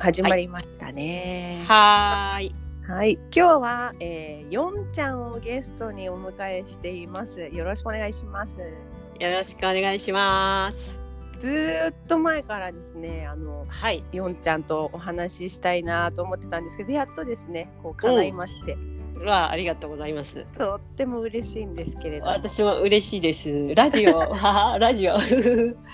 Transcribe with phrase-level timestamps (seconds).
[0.00, 1.62] 始まりましたね。
[1.68, 2.54] はーい。
[2.88, 7.42] はい、今日は、えー、ヨンちゃんをゲストにお迎えしています。
[7.52, 8.60] よろしくお願いします。
[8.60, 10.98] よろしくお願いします。
[11.38, 14.02] ずーっと前からですね、あのはい。
[14.10, 18.78] ヨンちゃんとお話ししたいなと思ってたんですけど、やっとですね、こう叶いまして、
[19.22, 20.46] わあ、ありがとうございます。
[20.56, 22.26] とっても嬉しいんですけれど。
[22.26, 23.74] 私も嬉しいです。
[23.74, 25.18] ラジオ、ははラジオ。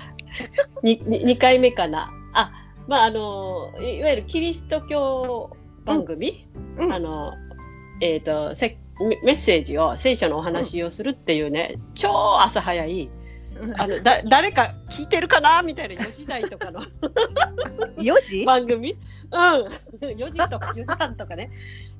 [0.84, 2.08] にに二回目かな。
[2.86, 6.46] あ、まああのいわゆるキリスト教番組、
[6.78, 6.92] うん。
[6.92, 7.34] あの
[8.00, 13.10] えっ、とせメメッセージを聖書のお話をするっていうね、超朝早い
[13.76, 15.62] あのだ誰か聞いてるかな？
[15.62, 16.80] みたいな4時台とかの
[17.96, 18.44] 4時？
[18.44, 18.98] 番組、うん、
[20.00, 21.50] 4時とか 4時半とかね。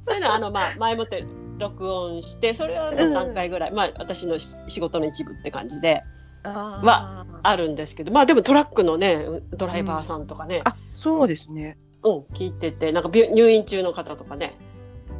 [0.05, 1.25] そういうのはあの、まあ、前もって
[1.59, 3.16] 録音してそれをねうん。
[3.16, 6.03] 3回ぐらい、まあ、私のし仕事の一部って感じで
[6.52, 11.77] はあるんですけどまあでもトラックのねドライバーさんとかね、あ、そうですね。
[12.03, 14.55] うん聞いててなんか病入院中の方とかね。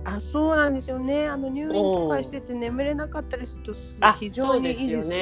[0.05, 1.27] あ、そうなんですよね。
[1.27, 5.17] あの入院とかしてて眠れなかったりするとあ非常にいいですね。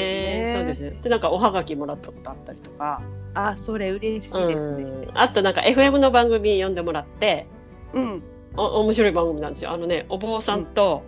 [0.46, 0.52] ね。
[0.54, 1.02] そうです。
[1.02, 3.00] でなんかおはがきもらったことあったりとか、
[3.32, 4.84] あ、それ嬉しいですね。
[4.84, 5.18] うん。
[5.18, 7.46] あとなんか FM の番組読んでもらって
[7.94, 8.22] うん。
[8.56, 9.70] お面白い番組なんですよ。
[9.70, 11.02] あのねお坊さんと、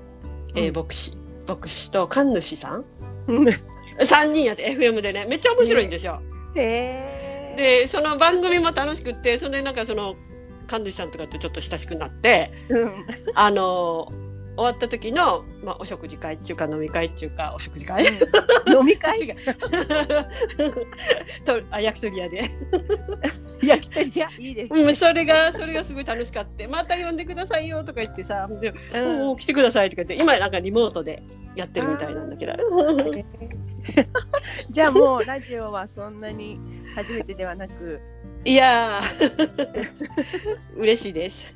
[0.55, 0.59] うん。
[0.59, 1.17] えー牧師
[1.47, 2.85] 牧師と神主さん。
[3.29, 3.47] うん
[3.99, 5.27] 3人やって FM でね。
[5.29, 6.21] めっちゃ面白いんですよ。
[6.55, 10.17] でその番組も楽しくってそれでなんかその
[10.67, 13.07] 神主さんとかとちょっと親しくなってうん。
[13.35, 18.05] あのー終わった時の、まあ、お食事会っていうか飲み会っていうかお食事会？
[18.67, 19.37] 飲み会？
[21.45, 22.51] とあ焼き鳥屋で、
[23.63, 24.73] 焼き鳥屋いいです。
[24.73, 31.23] うん、それがそれがすごい楽しかってまた呼んでくださいよとか言ってさでおお来てくださいとか言って今なんかリモートで
[31.55, 32.55] やってるみたいなんだけど。
[34.71, 36.59] じゃあもうラジオはそんなに
[36.95, 38.01] 初めてではなく、
[38.45, 39.91] いやー
[40.79, 41.55] 嬉しいです。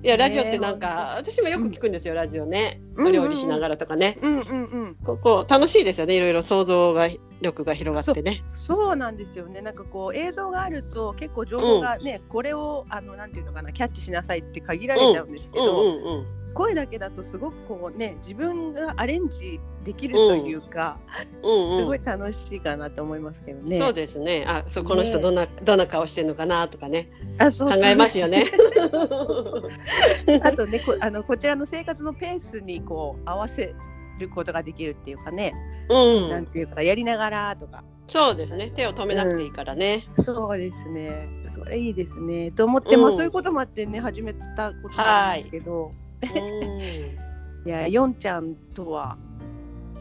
[0.00, 2.80] いやラジオってなんか、私もよく聞くんですよ、ラジオね。
[2.94, 4.18] うんお料理しながらとかね。
[4.22, 4.54] うんうんう
[4.90, 4.96] ん。
[5.04, 6.16] ここう楽しいですよね。
[6.16, 7.08] いろいろ想像が
[7.40, 8.42] 力が広がってね。
[8.52, 9.60] そうなんですよね。
[9.60, 16.26] なんかこう映像があると結構情報がね、これをあのなんていうのかなキャッチしなさいって限られちゃうんですけうど、んうんうん。
[16.54, 20.98] 声だけだとすごくこうね自分がアレンジできるというか、
[21.42, 21.78] うんうん。
[21.78, 23.78] すごい楽しいかなと思いますけどね。
[23.78, 24.44] そうですね。
[24.46, 27.08] あ、そうこの人どんな、どんな顔してるのかなとかね。
[27.38, 28.44] あそうそう考えますよね。
[30.42, 33.74] あとねこあのこちらの生活のペースにこう合わせ
[34.18, 35.54] ることができるっていうかね、
[35.88, 36.30] うん。
[36.30, 38.70] なんていうかやりながらとかそうですね。
[38.70, 40.04] 手を止めなくていいからね。
[40.22, 46.07] そうですねそれいいですねと思って、まあうんそういうこともあってね始めたことなんですけど、うん。
[47.64, 49.16] い、やヨンちゃんとは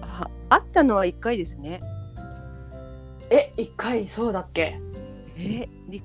[0.01, 1.79] あ会ったのは1回ですね
[3.29, 4.79] え、一回そうだっけ？
[5.37, 6.01] えり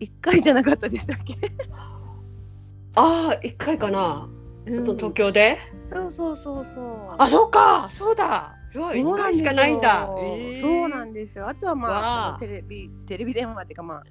[0.00, 1.34] 1回じゃなかったでしたっけ、
[2.96, 4.28] ああ、一回かな。
[4.66, 5.58] うん東京で？
[5.92, 8.56] そうそうそうそうあ、そうか、そうだ。
[8.74, 10.08] 一回しかないんだ。
[10.18, 11.48] えーそうなんですよ。
[11.48, 14.02] あとはまあテレビテレビ電話っていうかまあ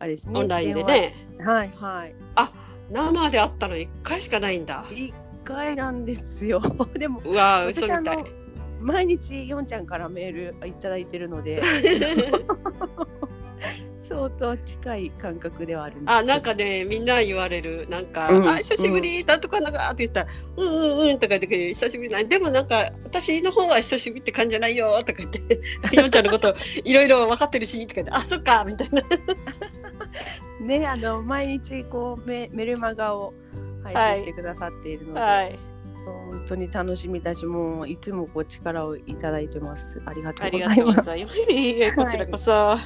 [0.00, 0.38] あれですね。
[0.38, 1.14] オンラインでね。
[1.38, 2.14] はいはい。
[2.92, 4.84] 生で会ったの一回しかないんだ。
[4.94, 5.14] 一
[5.44, 6.60] 回なんですよ。
[6.94, 8.24] でもうわ、嘘みたいの。
[8.80, 11.62] 毎日ヨンちゃんからメールいただいてるので
[14.08, 15.96] 相当近い感覚ではある。
[16.06, 20.26] あ、なんかね、みんな言われる、なんか、うんあ、久しぶりだとかなんかって言ったら、
[20.56, 22.28] うんうんうんとか言って、久しぶりない。
[22.28, 25.60] でもなんか、私の方は久しぶりって感じじゃないよとか言って、
[25.92, 26.54] ヨンちゃんのこと
[26.84, 29.02] いろいろ分かってるしとか言って、あ、そっかみたいな。
[30.60, 33.32] ねあの毎日こうメメルマガを
[33.82, 35.58] 配信してくださっているので、はい、
[36.04, 40.00] 本当に楽しみだしもういつもこう力をいただいてます。
[40.06, 40.58] ありがとあうご
[41.02, 41.36] ざいます。
[41.96, 42.76] こちらこそ。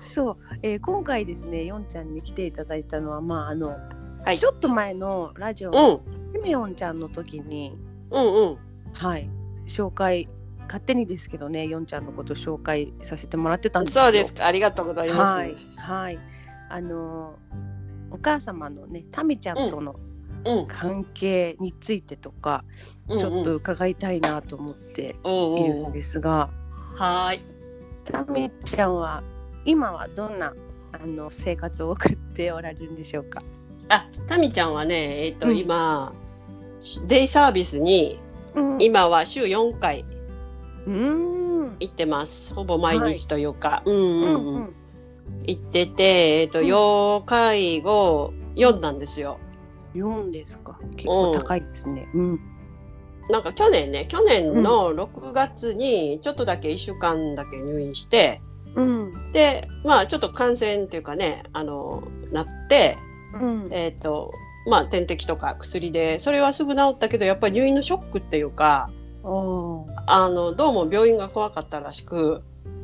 [0.00, 3.76] そう、えー今回ですね、ヨンちゃんに来ていただいたのは、まああの、
[4.24, 6.00] はいちょっと前のラジオうのん、
[6.32, 7.78] ひめヨンちゃんの時に、
[8.10, 8.58] うんうん。
[8.92, 9.30] はい、
[9.66, 10.28] 紹介
[10.66, 14.04] 勝手にですけどね、ヨンちゃんのこと紹介させてもらってたんですよ。
[14.04, 15.20] そうですか、ありがとうございます。
[15.38, 16.18] はい、はい、
[16.68, 17.34] あの
[18.10, 19.96] お母様のね、タミちゃんとの
[20.44, 22.62] うん、関係についてとか、
[23.08, 26.50] うん、ちょっと伺いたいなと思ってうん、いるうんん、ですが、
[26.94, 27.40] はーい。
[28.04, 29.24] タミちゃんは
[29.64, 30.54] 今はどんな
[30.92, 33.42] あの生活を送っておられるんでしょうか？
[33.88, 36.12] あ、タミちゃんはね、えっ、と、うん今。
[37.08, 38.20] デイサービスに、
[38.54, 40.04] うん今は週4回。
[40.86, 42.54] 行ってます。
[42.54, 44.74] ほぼ毎日というか、うん、うん、ううん、ん
[45.46, 49.38] 行ってて、えっ、と、うん要介護4なんですよ。
[49.94, 50.78] 四ですか。
[50.96, 52.08] 結構高いですね。
[52.14, 52.40] うん。
[53.28, 58.40] なんか去年ね、去年の6月にちょっとだけ1週間だけ入院して、
[58.76, 62.96] うんでまあちょっと感染っていうかねあのなって
[63.34, 64.32] うんえっ、と
[64.68, 68.90] まあ点滴とか薬でそれはすぐ治ったけどやっぱり入院のショックっていうか
[69.28, 72.42] あのどうも病院が怖かったらしく、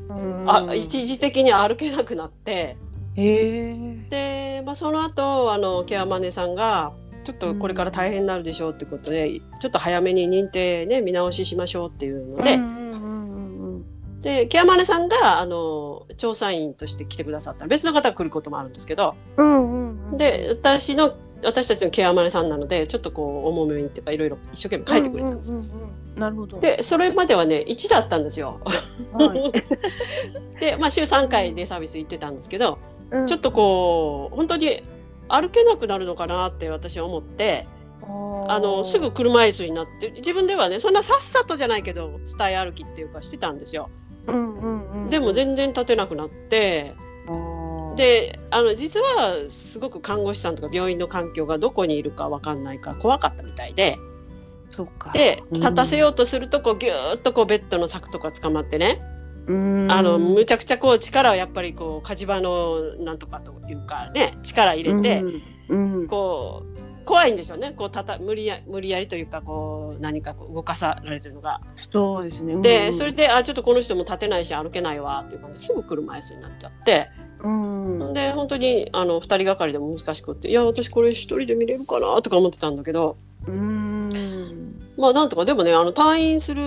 [0.09, 0.51] うん。
[0.51, 2.77] あ一時的に歩けなくなって。
[3.15, 6.93] で、まあ、その後あのケアマネさんが
[7.23, 14.21] ちょっとこれから大変になるでしょうってことで、ちょっと早めに認定ね見直ししましょうっていうので、うんうんうん。
[14.23, 17.69] でケアマネさんがあの調査員として来てくださった。
[17.69, 20.17] 別の方が来ることもあるんですけど、うんうんうん。
[20.17, 25.53] で私の私たちのケアマネさんなのでちょっとこう重めにっていうかいろいろ一生懸命書いてくれたんです。
[25.53, 26.61] うんうんうんうんなるほど。
[26.61, 28.61] でそれまではね1だったんですよ。
[29.13, 29.53] はい。
[30.61, 32.79] で、まあ、週3回でサービス行ってたんですけど、
[33.11, 33.27] うん。
[33.27, 34.83] ちょっとこう本当に
[35.29, 37.67] 歩けなくなるのかなって私は思って
[38.03, 43.89] あのすぐ車椅子になって自分ではねそんなさっさとじゃないけど伝え歩きっていうかしてたんですよ。
[44.27, 46.95] うんうんうんでも全然立てなくなって
[47.97, 53.99] であの実はすごく看護師さんとか病院の環境がどこにいるか分かんないから怖かったみたいで。
[54.71, 55.11] そっか。
[55.13, 55.61] でうん。
[55.61, 59.01] 立たせようとするとこうギューッとこうベッドの柵とか捕まってね。
[59.47, 59.93] うん。
[59.93, 65.23] あのむちゃくちゃこう力をやっぱりこう火事場のなんとかというかね力入れて、
[66.09, 67.75] こう怖いんでしょうね。
[67.77, 71.61] こうたた無理や無理やりというかこう何かこう動かされるのが。
[71.77, 72.57] そうですね。
[72.63, 77.09] でそれであちょっとこの人も立てないし歩けないわっていう感じですぐ車椅子になっちゃって。
[77.43, 78.13] うん。
[78.15, 83.17] で本当にあの2人がかりでも難しくっていや私これ1人で見れるかなとか思ってたんだけど。
[83.47, 84.81] うん。
[84.97, 86.63] まあなんとかでもねあの退院する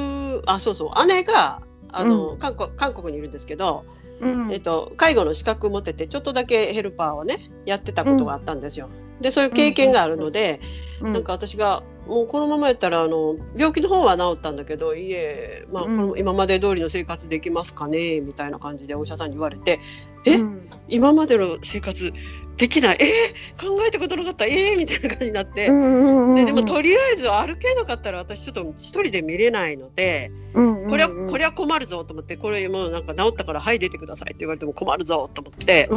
[0.45, 1.62] あそうそう姉が
[1.92, 3.86] あの、う韓国韓国にいるんですけど、
[4.19, 4.51] うん。
[4.51, 8.89] えっと、介護の資格持っててちょっとだけヘルパーをねやってたことがあったんですよ。
[9.22, 10.60] でそういう経験があるので、
[11.01, 15.98] うんなんか私がもうこのままやったらあの病気の方は治ったんだけどいえ、まあ、こうん。
[15.98, 19.80] の今まで通りの生活できますかねみたいな感じでお医者さんに言われて
[20.25, 20.36] え？
[20.36, 20.69] うん。
[20.88, 22.13] 今までの生活
[22.57, 22.98] できない？
[23.01, 23.33] え？
[23.57, 24.45] ー、考えたことなかった？
[24.45, 24.75] え？
[24.75, 35.89] ー、みたいな感じになって、ででもとりあえず歩けなかったら私ちょっと一人で見れないのでこれはこれは困るぞと思ってこれもうなんか治ったからはい出てくださいって言われても困るぞと思って。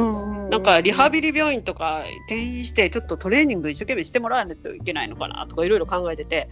[0.51, 6.49] なんかリハビリ病院とか転院してちょっとトレーニング一生懸命してもらわないといけないのかなとかいろいろ考えてて。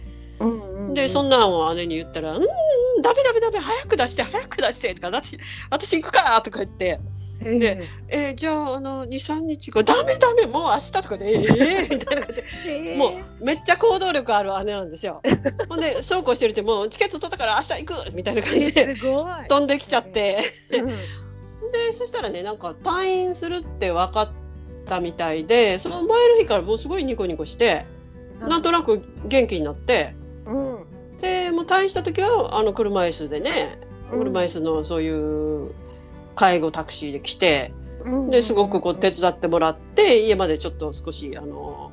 [0.93, 2.47] でそんなんを姉に言ったら「うんうん
[3.01, 5.37] ダメダメダメ早く出して早く出して」とか私
[5.71, 6.99] 「私行くから」とか言って。
[7.01, 12.43] りで「えーじゃああの23日後ダメダメもう明日」とかで「え えー」みたいな感じ
[12.83, 15.21] でもうめっちゃ行動力ある姉なんですよ。
[15.69, 20.39] ほんでそうこうしてるってもうチケット取ったから明日行くみたいな感じで飛んできちゃって。
[20.71, 20.87] うん。
[21.71, 24.29] でそしたらねなんか退院するって分かっ
[24.85, 27.85] たみたいでその前の日からもうすごいニコニコして
[28.39, 30.13] なんとなく元気になって
[30.45, 30.77] うん。
[31.19, 33.79] でもう退院した時はあの車椅子でね
[34.11, 35.71] 車椅子のそういう
[36.37, 37.73] 介護タクシーで来て
[38.05, 38.29] うん。
[38.29, 41.91] ですごくこう手伝ってもらって家までちょっと少しあの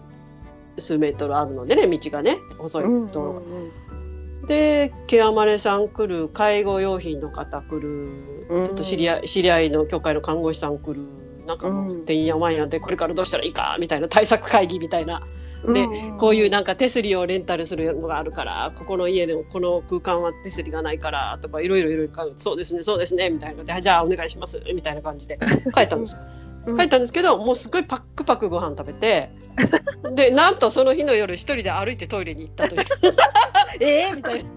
[0.78, 4.46] 数メートルあるのでね道がね細いうん道路が。
[4.46, 8.46] でケアマネさん来る介護用品の方来る。
[8.50, 8.66] うん。
[8.66, 11.00] ちょっと知り合い知り合いの協会の看護師さん来る。
[11.46, 12.04] なんかもううん。
[12.04, 15.22] てんやわんやでこれからどうしたらいいかみたいな対策会議みたいな
[15.72, 23.56] でんこういうなんか手すりをレンタルするのがあるからここの家のこの空間は手すりがないからとかいろいろいろいろそうですねそうですねみたいな。
[23.56, 25.38] のでじゃあお願いしますみたいな感じで
[25.74, 26.18] 帰ったんです。
[26.66, 26.78] うん。
[26.78, 29.30] 帰ったんですけどもうすごいパックパクご飯食べて
[30.14, 32.84] でなんとその日の夜一人で歩いてトイレに行ったという。
[33.80, 34.16] えー？
[34.16, 34.50] みたいな。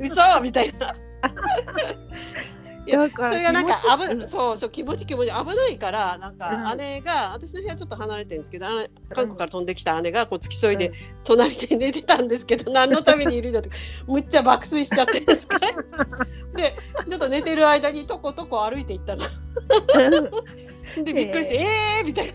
[0.00, 0.40] 嘘？
[0.40, 0.92] みたいな。
[2.86, 6.78] いやそれがなんか危そうそう気持ち気持ち危ないからなんかうん。
[6.78, 10.92] 姉が、私の部屋ちょっと離れてるんですけど姉韓国から飛んできた姉がこう付き添いで
[11.24, 13.70] 隣で寝てたんですけど、何のためにいるのって
[14.06, 15.58] むっちゃ爆睡しちゃってですか
[16.54, 16.74] で
[17.08, 19.24] ちょっと寝てる間にとことこ歩いていったの。
[21.04, 21.56] でびっくりして
[22.00, 22.32] 「えー!」みたい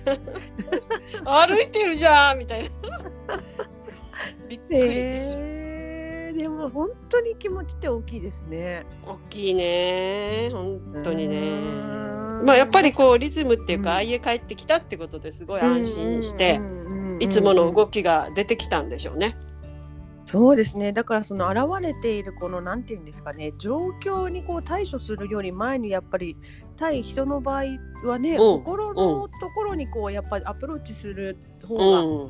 [1.25, 3.41] な「歩いてるじゃん!」みたいな。
[4.47, 4.79] びっくり。
[4.79, 5.50] へ
[6.31, 8.85] えでも本当に気持ちって大きいですね。
[9.05, 10.49] 大きいね。
[10.51, 11.37] 本当にね。
[11.37, 12.43] うん。
[12.45, 14.07] まあやっぱりこうリズムっていうか、うん。
[14.07, 16.61] 家帰ってきたってことですごい安心して、
[17.19, 19.35] いつもの動きが出てきたんでしょうね。
[20.25, 20.93] そうですね。
[20.93, 23.53] だからその現れているこのなんていうんですかね。
[23.57, 26.37] 状況にこう対処するより前にやっぱり
[26.77, 27.63] 対人の場合
[28.05, 28.37] はね、うん。
[28.37, 32.29] 心のところにこうやっぱりアプローチする方うがん、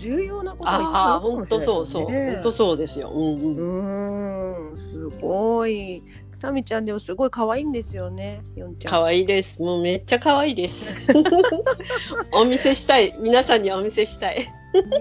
[0.00, 3.10] 重要なことがいっぱいあああるかも本しれないです当そうそう、ね本当そうですよ。
[3.10, 6.02] うんうんうーんすごい
[6.40, 8.42] タミちゃんでもすごい可愛いんですよね。
[8.86, 9.62] 可愛いです。
[9.62, 10.88] もうめっちゃ可愛いです。
[12.32, 13.12] お見せしたい。
[13.20, 14.48] 皆さんにお見せしたい。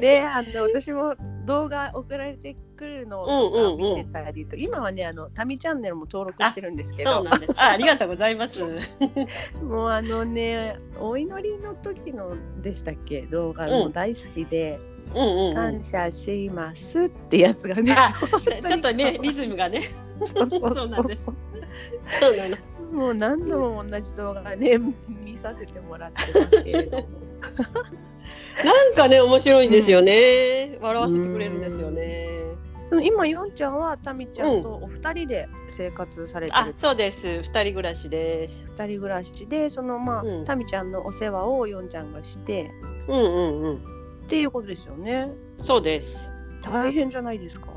[0.01, 1.15] ねあの私も
[1.49, 4.59] 動画送られてくるのを見てたりと、うん。
[4.59, 7.25] うんうん、今はねあのタミチャンネルも登録してるんですけど。
[7.57, 8.63] あありがとうございます。
[9.63, 13.23] もうあのねお祈りの時のでしたっけ？
[13.23, 14.79] 動画も大好きで、
[15.15, 17.95] うんうんうん、感謝しますってやつがね
[18.67, 19.89] ちょっとねリズムがね。
[20.23, 21.25] そうそうそう なんです。
[21.25, 21.31] そ
[22.31, 22.57] うなの
[22.91, 24.77] もう何度も同じ動画ね
[25.23, 27.07] 見させてもらってますけれども。
[28.63, 32.27] なんかね面白いんですよね、うん、笑わせてくれるんですよね。
[33.03, 37.43] 今ヨンちゃんはタミちゃんとお二人で生活されてる、うん、そうです。
[37.43, 38.67] 二人暮らしです。
[38.77, 42.71] 二人暮らしでそのまあ、うん、タミちゃんのお世話をヨンちゃんがして。
[43.07, 43.75] うんうんうん。
[43.75, 43.79] っ
[44.27, 45.31] ていうことですよね。
[45.57, 46.29] そうです。
[46.61, 47.67] 大変じゃないですか？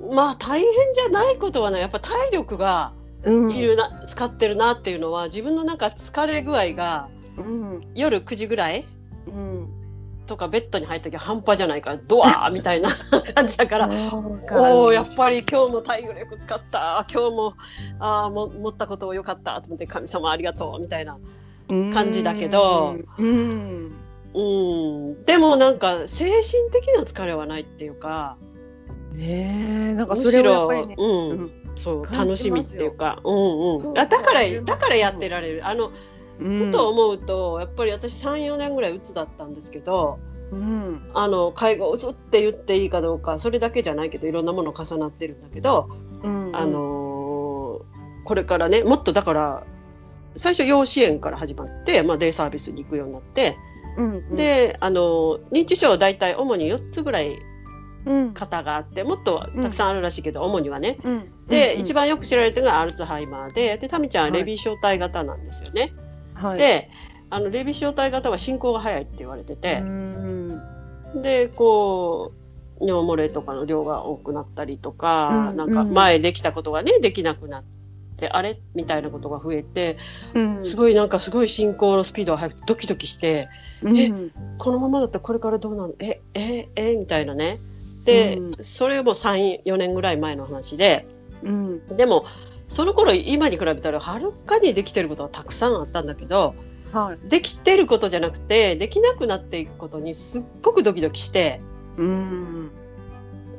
[0.00, 2.92] まあ大変じゃないことはねやっぱ体力が
[3.24, 8.84] いるな、うん、使ってるなっていうのは自分のなんか疲れ具合がうん、夜9時ぐらい、
[9.26, 9.68] うん、
[10.26, 12.90] とかベッドに入った時半端じゃないからドアーみたいな
[13.34, 13.90] 感じだから
[14.52, 17.06] おおやっぱり今日も体力使った。
[17.12, 17.54] 今日も
[18.00, 21.18] あも持ったことをよかったと思って神様ありがとうみたいな
[21.68, 23.92] 感じだけどうん。
[24.34, 25.24] うん。
[25.24, 28.36] でもなんか精神的な疲れはないっていうか
[29.12, 33.94] ねえなんかそれはやっぱりね、うん、うん、そう楽しみっていうかうんうん。
[33.94, 35.66] だからだからやってられる。
[35.66, 35.92] あの
[36.38, 40.20] ふと思うとやっぱり私34年ぐらいうつだったんですけど、
[40.52, 45.88] うん、あの介護うつって言っていいかどうかそれだけじゃないけどいろんなもの重なってるんだけど、
[46.22, 47.80] うんうん、あの
[48.24, 49.64] これからねもっとだから
[50.36, 53.56] 最初養子縁から始まって、まあ、デイサービスに行くようになって、
[53.96, 57.38] うんうん、であの認知症大体主に4つぐらい
[58.34, 60.98] 方があってもっとたくさんあるらしいけど、うん、主にはね。
[61.04, 65.92] うん、で、うん、一番よく知られてるのがアルツハイマーででタミちゃんはレビー小体型なんですよね。
[66.34, 66.50] はい。
[66.50, 66.90] はい、で
[67.30, 69.82] あのレビ小体型は進行が早いって言われてて。
[71.22, 72.32] でこ
[72.80, 78.28] う尿漏れとかの量が多くなったりとか、うん、なんか前できたことがねできなくなって。
[78.28, 78.60] あれ？
[78.74, 79.96] みたいなことが増えて、
[80.34, 83.48] うん、すごいなんかすごい進行のスピードが速くドキドキして、
[83.80, 84.12] うん、え？
[84.58, 85.96] このままだったらこれからどうなる？
[86.00, 86.20] え？
[86.34, 86.68] え？
[86.74, 86.96] え？
[86.96, 87.60] みたいなね
[88.08, 91.06] で、うん、それも34年ぐらい前の話で、
[91.42, 92.24] うん、でも
[92.66, 96.54] その頃今に比べたらはるかにできてることはたくさんあったんだけど、
[96.92, 101.60] はい、できてることじゃなくてできなくなっていくことにすっごくドキドキして。
[101.98, 102.70] うん。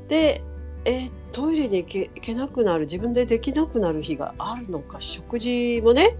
[0.08, 0.41] で
[0.86, 6.18] えトイレに行け行けなくなる自分でできなくなる日があるのか食事もね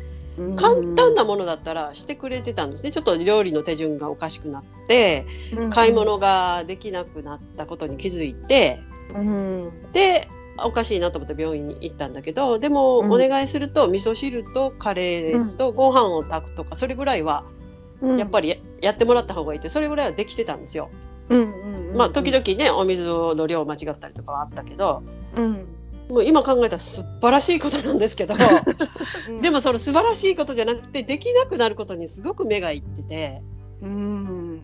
[0.56, 2.92] 簡単なものだったらしてくれてたんですね。
[2.92, 5.26] ちょっと料理の手順がおかしくなって
[5.70, 8.80] 買い物ができなくなったことに気づいて、
[9.14, 10.28] うん、で
[10.64, 17.44] おかしいなと思って病院に行ったんだけどでも、お願いすると味噌汁とカレーとご飯を炊くとか、それぐらいは
[18.02, 20.90] やっぱりやってもらった方がいいってそれぐらいはできてたんですよ。
[21.96, 25.04] まあ時々ねお水の量間違ったりとかはあったけど、
[25.36, 25.66] うん、
[26.10, 28.36] もう今考えたら素晴らしいことなんですけど、
[29.30, 33.42] うん、でもその素晴らしいことじゃなくてできなくなることにすごく目がいってて。
[33.82, 34.62] うん。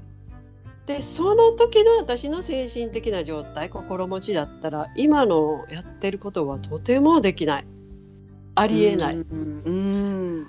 [0.87, 7.67] でその時の私の精神的な状態心持ちだったら今のやってることはとてもできない。
[8.55, 9.15] ありえない。
[9.15, 10.47] うん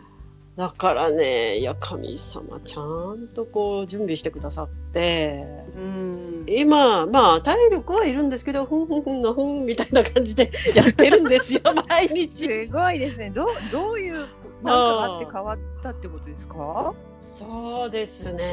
[0.57, 5.45] だからねいや神様ちゃんとこう準備してくださって。
[5.77, 6.45] うん。
[6.49, 12.47] 今まあ体力はいるんですけどふんふんふんのふんみたいな感じで やってるんですよ 毎日。
[12.47, 13.31] すごいですね。
[13.31, 14.27] どどういう
[14.63, 16.95] 何かがあって変わったってことですか？
[17.21, 18.45] そうですね。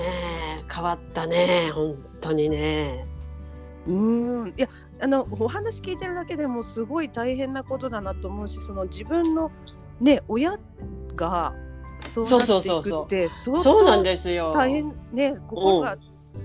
[0.74, 3.06] 変わったね本当にね。
[3.88, 4.54] うん。
[4.58, 4.68] いや
[5.00, 9.52] あのお話聞いてるだけでもすごい大変なことだなと思うしその自分の
[10.02, 10.60] ね親
[11.16, 11.54] が
[12.10, 14.54] そうなっていくってそうなんですよ。
[14.54, 15.98] 大変ね心が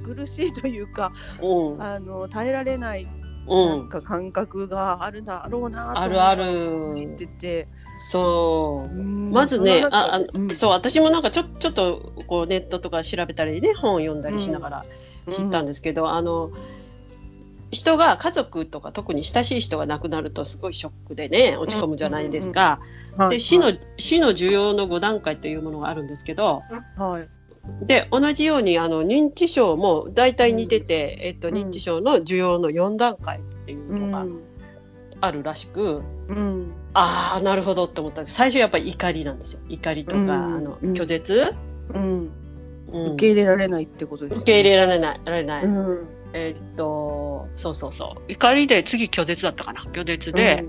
[0.04, 1.12] 苦しいというか、
[1.42, 3.06] うん、あの耐えられない
[3.46, 6.94] なんか感覚があるだろうなとあるある。
[6.94, 7.68] 言ってて。
[7.98, 8.94] そう。
[8.94, 14.84] まずねああ、うん、そう私もなんかちょちょっとこうネットとか調べたりね本を読んだりしながら
[15.30, 16.50] 知ったんですけど、うん、あの
[17.70, 22.80] 人が家族とか特に親しい人が亡くなるとすごいショックでね落ち込むじゃないですか。
[23.30, 26.62] で死の死の需要の5段階というものがあるんですけど、
[26.96, 34.26] はい、で同じようにあの認知症も大体似てて、うん、えっと、認知症の需要の4段階っていうのが
[35.20, 38.22] あるらしく、うん、ああなるほどって思った。
[38.22, 39.60] んです最初やっぱり怒りなんですよ。
[39.68, 41.54] 怒りとか、うん、あの拒絶、
[41.92, 42.30] うん。
[42.90, 45.64] 受け入れられないってことです、ね、受け入れられないられない、
[46.32, 48.22] えっとそうそうそう。
[48.28, 49.82] 怒りで次拒絶だったかな。
[49.82, 50.64] 拒絶で、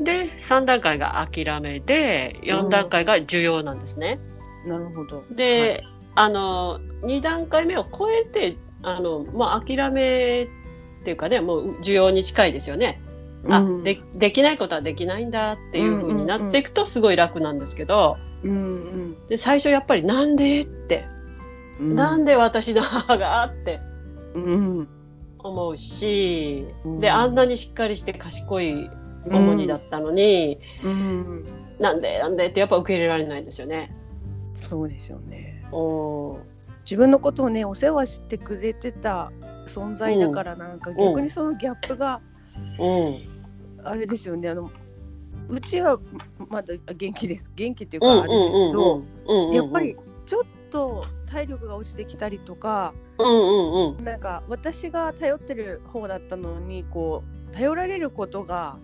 [0.00, 4.18] で3段階が諦めで4段階が需要なんですね。
[4.66, 5.24] なるほど。
[5.30, 5.84] で、はい、
[6.16, 10.48] あの2段階目を超えてあの、まあ、諦めっ
[11.04, 13.00] ていうかねもう需要に近いですよね。
[13.48, 21.04] あ、うん、でできないことはできないんだっていうふうになっていくとすごい楽なんですけど、うんうん、で最初やっぱり「なんで?」って、
[21.80, 23.80] うん、なんで私の母が?」って
[25.38, 28.90] 思うし、うん、であんなにしっかりして賢い
[29.26, 31.44] 主にだったのに、うん、
[31.78, 33.94] なんでなんでってやっぱ受け入れられないんですよね。
[34.54, 35.64] そうですよね。
[36.84, 39.30] 自分のことをねお世話してくれてた
[39.68, 42.20] 存在だからなんか逆にそのギャップが、
[43.84, 44.48] あれですよね。
[44.48, 44.70] あの
[45.48, 45.98] うちは
[46.48, 47.50] まだ元気です。
[47.54, 49.02] 元気っていうかあれですけど
[49.52, 49.96] やっぱり
[50.26, 58.76] ちょっと体力が落ちてきたりとか、なんか私が頼ってる方だったのにこう頼られることが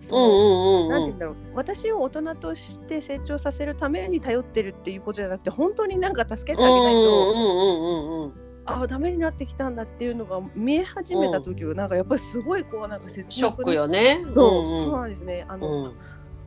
[1.53, 8.31] 私を大人として成長させるために頼ってるっていうことじゃなくて本当になんか助けてあげないと。
[8.69, 14.21] ああダメになってきたんだっていうのが見え始めた時は、なんかやっぱりすごいこうなんかショックよね。
[14.27, 15.45] そう,、そうなんですね。
[15.47, 15.95] あの、うん、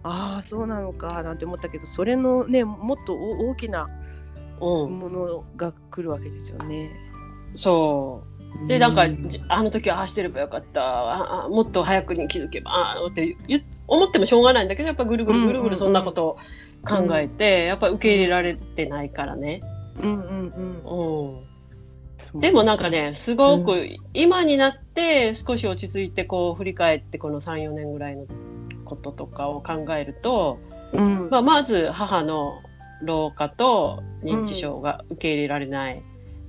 [0.03, 3.89] ああそうなのかなんて思ったけどそれのねもっと大きな
[4.61, 6.91] ものが来るわけですよね。
[7.55, 8.31] そう。
[8.67, 9.07] でなんか
[9.49, 11.45] あの時はああしてればよかった。
[11.45, 13.37] あもっと早くに気づけばあって
[13.87, 16.39] 思ってもしょうがないんだけどやっぱぐるぐるぐるぐるそんなことを
[16.85, 19.61] 考えて、やっぱ受け入れられてないからね。
[20.01, 21.45] うんうんうん。
[22.35, 28.27] うん、でもなんかねすごく今になって少し落ち着いてこう振り返ってこの34年ぐらいの
[28.85, 30.59] こととかを考えると、
[30.93, 32.61] うん、まあ、まず母の
[33.03, 36.03] 老化と認知症が受け入れられない。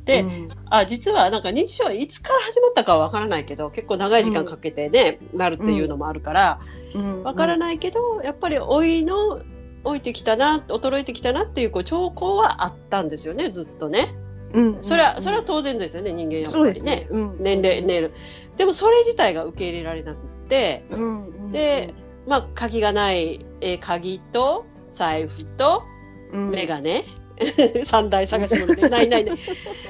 [0.06, 6.60] で、うん、あ実はなんか認知症はいつから始まったかは分からないけど結構長い時間かけてね、うん、なるっていうのもあるから、
[6.96, 9.42] うん、分からないけどやっぱり老いの
[9.84, 14.14] 老いてきたな衰えてきたなっていうこう兆候はあったんですよねずっとね。
[14.54, 17.08] うん、それはそれは当然ですよね人間やっぱりね、ね。
[17.10, 18.12] うん、年齢年齢
[18.58, 21.52] でもそれ自体が受け入れられなくって、うん。
[21.52, 21.94] で
[22.28, 25.84] まあ鍵がない、えー、鍵と財布と
[26.32, 27.04] 眼鏡、
[27.86, 28.88] 三大探し物で。
[28.90, 29.36] ないないない。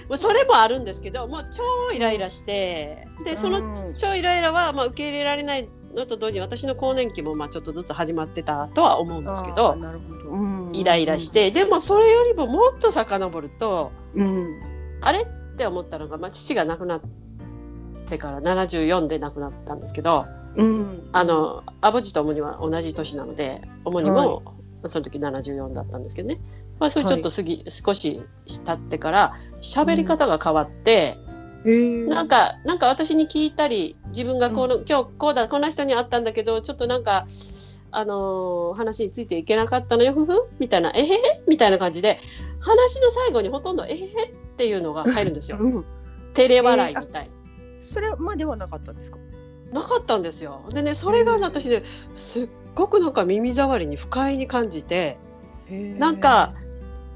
[0.10, 9.78] もうそれもあるんですけどもう超イライラしてでその超イライラはまあ受け入れられないのと同時に私の更年期もまあちょっとずつ始まってたとは思うんですけど
[10.74, 14.62] イライラして、でもそれよりももっと遡ると、うん、
[15.02, 15.26] あれ？
[15.52, 17.02] って思ったのが、まあ、父が亡くなっ
[18.10, 20.26] てから74で亡くなったんですけど、
[20.56, 24.46] うん、あのアボジと主には同じ年なので主にも、はい、
[24.90, 26.40] その時74だったんですけどね。
[26.80, 28.24] まあ、それちょっと過ぎ、はい、少し
[28.66, 31.18] 経ってから喋り方が変わって、
[31.64, 37.28] うん、なんかなんか私に聞いたり自分がこの、うん、今日こうだこんな人に会ったんだけどちょっとなんか
[37.92, 41.44] あのー、話についていけなかったのよふふみたいなえへへ？
[41.48, 42.20] みたいな感じで
[42.60, 44.06] 話の最後にほとんどえへへ？
[44.06, 45.58] っていうのが入るんですよ。
[45.62, 45.86] うん、
[46.34, 49.18] 照れ笑いみたい、えー、それまではなかったんですか？
[49.74, 50.64] なかったんですよ。
[50.74, 51.84] でねそれが私ね
[52.16, 55.18] すっごくなんか耳障りに不快に感じて
[55.70, 56.54] なんか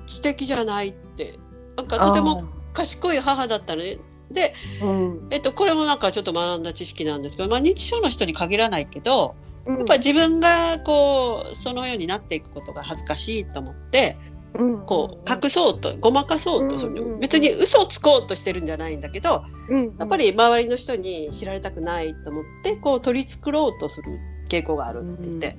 [0.08, 1.39] 知的じゃないって。
[1.76, 3.98] なんかとても賢い母だったのね。
[4.32, 14.18] で、うん、えっと、これもなんかちょっと学んだ知識なんですけど、まあ、認知症の人に限らないけど、うん、やっぱり自分がこうそのようになっていくことが恥ずかしいと思って、
[14.56, 19.44] うん、こう隠そうとごまかそうと、うん、別に嘘をつこうとしてるんじゃないんだけど、
[20.00, 25.58] やっぱり周りの人に知られたくないと思ってこう取り繕ろうとする傾向があるって言って、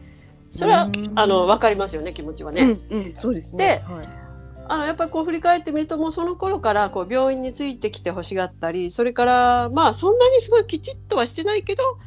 [0.51, 2.77] それは、あの分かりますよね気持ちはね。
[3.14, 3.83] そうですね。
[3.87, 4.27] で、はい。
[4.68, 11.99] あのやっぱりこう振り返ってみるともうその頃からこう病院についてきてほしがったりそれからまあそんなにすごいきちっとはしてないけど、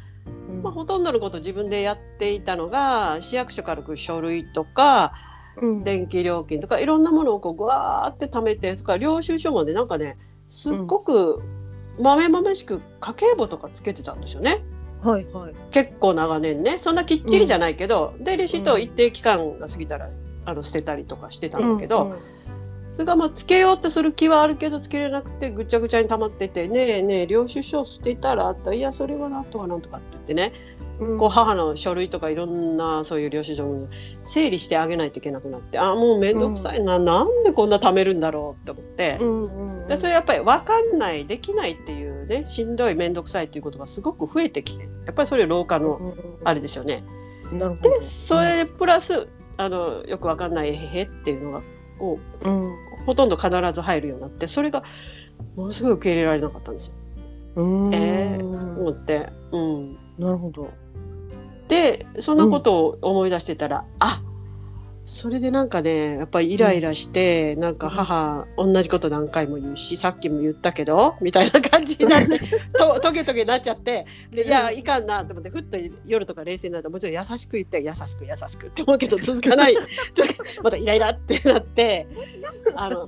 [0.50, 5.14] うん、まあ、ほとんどのこと自分でやっていたのが市役所から来る書類とか、
[5.62, 10.18] うん、電気料金とかいろんなものをこうぐわーって貯めてとか領収書までなんかね
[10.50, 11.42] すっごく
[11.98, 14.60] まめまめしく家計簿とかつけてたんですよね。
[15.02, 20.10] はいはい、結構長年ねそんなきっちりじゃないけど、うん、でレシート一定期間が過ぎたら
[20.46, 22.18] あの捨てたりとかしてたんだけど、うんうん、
[22.92, 30.79] それがまあつけようとする気はあるけどつけれなくてぐちゃぐちゃに溜まってて「ねえねえ領収書捨てたら?」あったいやそれはなんとかなんとか」って言ってね、うん、
[31.18, 33.88] こう母の書類とかいろんなそういう領収書を
[34.26, 47.04] 整理してあげないといけなくなってあもう面倒くさいな、うん、なんでこんな貯めるんだろうって思って、うんうんうん、でそれやっぱり分かんないできないっていうねしんどい面倒くさいっていうことがすごく増えてきてやっぱりそれ老化のあれでしょうね。
[47.82, 51.62] でそれプラスあのよく分かんない「へへ」っていうのが
[52.00, 54.84] を、うん、ほとんど必ず入るようになってそれが
[55.56, 56.94] ものすごい受け入れられなかったんですよ。
[57.92, 60.70] ええー、思って、うん、なるほど。
[61.70, 64.22] でそんなことを思い出してたら、うん、あ
[65.06, 72.40] それでなんかねやっぱりイライラして、うん、なんか母、うん、同じこと何回も言うしさっきも言ったけどみたいな感じになって
[72.78, 79.76] とトゲトゲになっちゃってでいやいかんなと思ってふっと夜とか冷静になるともちろん優しく言って優しく優しくって思うけど続かない。
[80.64, 82.08] またイライラってなって
[82.76, 83.08] あの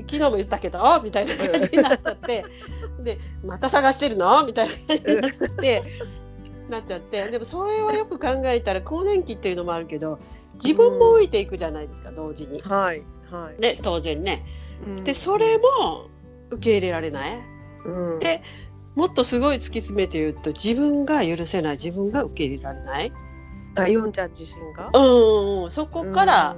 [0.00, 2.44] 昨日も言ったけどみたいな感じになっちゃって
[3.02, 4.44] でまた探してるの？
[4.46, 5.82] みたいな感じになって
[6.70, 10.18] なっちゃってでもそれはよく考えたら更年期っていうのもあるけど
[10.54, 12.60] 自分も老いていくじゃないですか、同時に。
[12.62, 14.44] はいはい、で当然ね。
[15.04, 16.08] でそれも
[16.50, 17.32] 受け入れられない。
[17.84, 18.42] うん、で
[18.94, 23.12] もっとすごい突き詰めて言うと自分が許せない自分が受け入れられない。
[23.76, 24.90] あヨンちゃん自身が？
[24.92, 26.56] うん、そこから、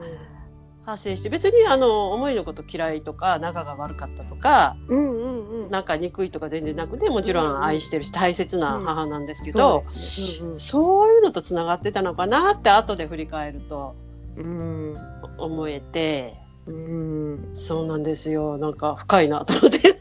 [0.92, 13.94] 派生して別にあの思いのこと嫌いとか仲が悪かったとか、うんうんうん、なんか憎いとか全然なくてもちろん愛してるし大切な母なんですけど、うんうん、そういうのとつながってたのかなって後で振り返ると、
[14.36, 14.96] うん、
[15.38, 16.34] 思えて、
[16.66, 18.58] うん、そうなんですよ。
[18.58, 19.98] なんか深いなと思って。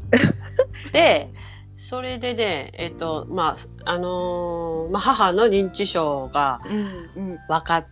[0.92, 1.30] で
[1.76, 6.60] それでねえっ、ー、とまああのー、まあ、母の認知症が
[7.48, 7.86] 分かっ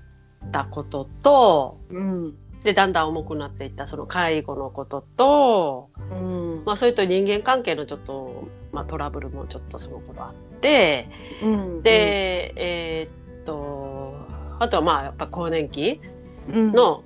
[0.47, 6.63] ったことと、うん、でだんだん重くなっていったその介護のことと、うん。
[6.65, 11.09] まあ、それと人間関係のちょっと、まあ、トラブルもちょっとその頃あって、
[11.43, 14.15] うん、で、えー、っと
[14.59, 16.01] あとはまあやっぱ更年期
[16.49, 17.03] の、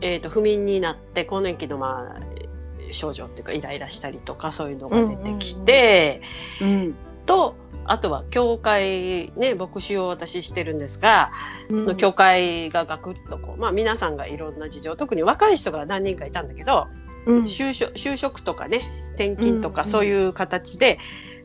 [0.00, 6.22] えー、っと不眠になって更年期のまあ症状っていうかイライラしたりとかそういうのが出てきて、
[6.60, 6.94] うん。
[7.26, 7.56] と
[7.86, 11.32] あとは教会ね牧師を私してるんですが、
[11.68, 16.88] うん、教会がガクッとこうまあ皆さんがいろんな事情特に若い人が何人かいたんだけど、
[17.26, 18.82] うん、就職就職とかね
[19.14, 20.98] 転勤とかそういう形で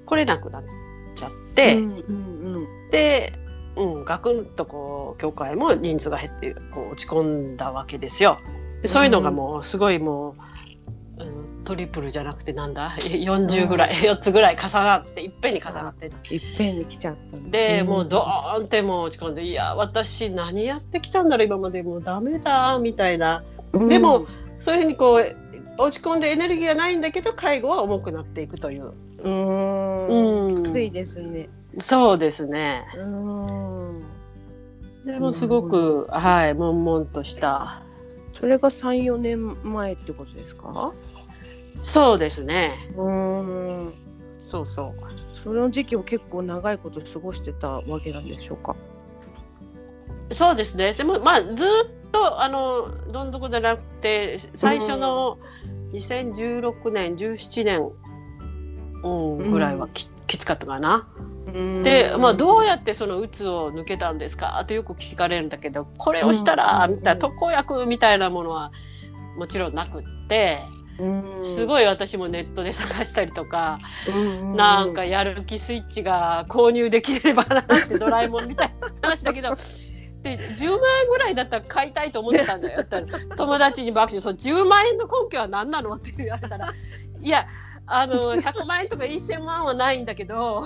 [0.06, 0.64] 来れなくなっ
[1.16, 3.34] ちゃって、うんうん、で、
[3.76, 8.40] うん、ガクンとこう教会も人数が減ってこう落ち込んだわけですよ。
[8.82, 10.59] でそういうのがもうすごいもう
[11.70, 12.90] トリプルじゃなくてなんだ？
[12.98, 16.08] 40ぐらい、うん、4つぐらい重なっていっぺんに重なって。
[16.34, 24.26] いっぺんに来ちゃったで、うん、もうドーンってもう落ち込んでいや私何やってきたんだろう今までもうダメだみたいな、うん、でも
[24.60, 25.36] そういうふうにこう
[25.82, 28.94] 落ち込んでエネルギーがないんだけど介護は重くなっていくという。
[29.24, 30.64] うん。
[30.64, 31.50] きついですね。
[31.80, 32.86] そうですね。
[32.98, 34.04] うん。
[35.06, 37.84] でもすごく、はい悶々とした。
[38.34, 40.94] それが三四年前ってことですか？
[41.82, 42.90] そうですね。
[42.98, 43.94] うん。
[44.38, 44.94] そうそう。
[45.44, 48.76] その時期を結構長いこと過ごしてたわけなんでしょうか？
[50.32, 50.94] そうですね。
[50.94, 55.38] でもまあずっとあのどん底じゃなくて最初の
[55.94, 57.92] 2016年17年、
[59.04, 59.08] う
[59.44, 61.08] ん、ぐらいはき,、きつかったかな。
[61.84, 64.60] で、まあ、どうやってそのうつを抜けたんですか？
[64.62, 68.72] ってよく聞かれるんだけどこれをしたらみたいな特効薬みたいなものは
[69.38, 70.60] もちろんなくって。
[71.42, 79.56] すごい私もネットで探したりとか、うんなんかやる気スイッチが購入できればなってドラえもんみたいな 話だけど。
[80.22, 82.86] で10万円ぐらいだったら買いたいと思ってたんだよ
[83.38, 86.74] 友達に爆笑その10万円の根拠は何なのって言われたら
[87.22, 87.48] いや
[87.92, 90.64] あの100万円とか1000万はないんだけど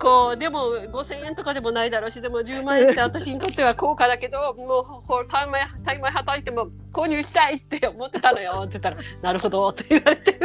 [0.00, 10.40] こうでも5000円とかでもないだろうしでも10万円って私にとっては高価だけどもうタイマイタイマイ働いても購入したいって思ってたのよって言ったら「なるほど」って言われて。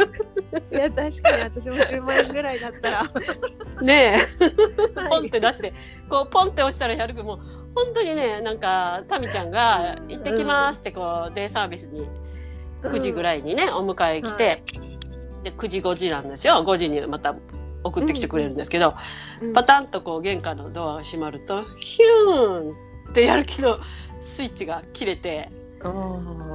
[0.72, 3.10] いや確かに私も10万円ぐらいだったら。
[3.80, 4.50] ねえ。
[5.08, 5.72] ポンって出して。
[6.08, 7.40] こうポンって押したらやるけども
[7.74, 12.08] 本当にねなんかタミちゃんが「行ってきます」ってこうデイサービスに
[12.82, 14.62] 9時ぐらいにねお迎え来て。
[14.78, 14.85] はい
[15.46, 16.54] で9時5時なんですよ。
[16.66, 17.36] 5時にまた
[17.84, 18.96] 送ってきてくれるんですけど、
[19.40, 23.78] うんうん、パタンとこう玄関のドアが閉まるとヒューンってやる気の
[24.20, 25.50] スイッチが切れて。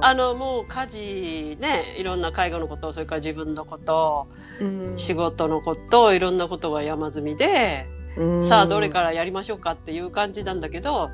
[0.04, 4.26] あのもう家事ねいろんな介護のことそれから自分のこと、
[4.60, 7.86] うん、仕事のこといろんなことが山積みで、
[8.18, 11.08] うん、さあどれからやりましょうかっていう感じなんだけど、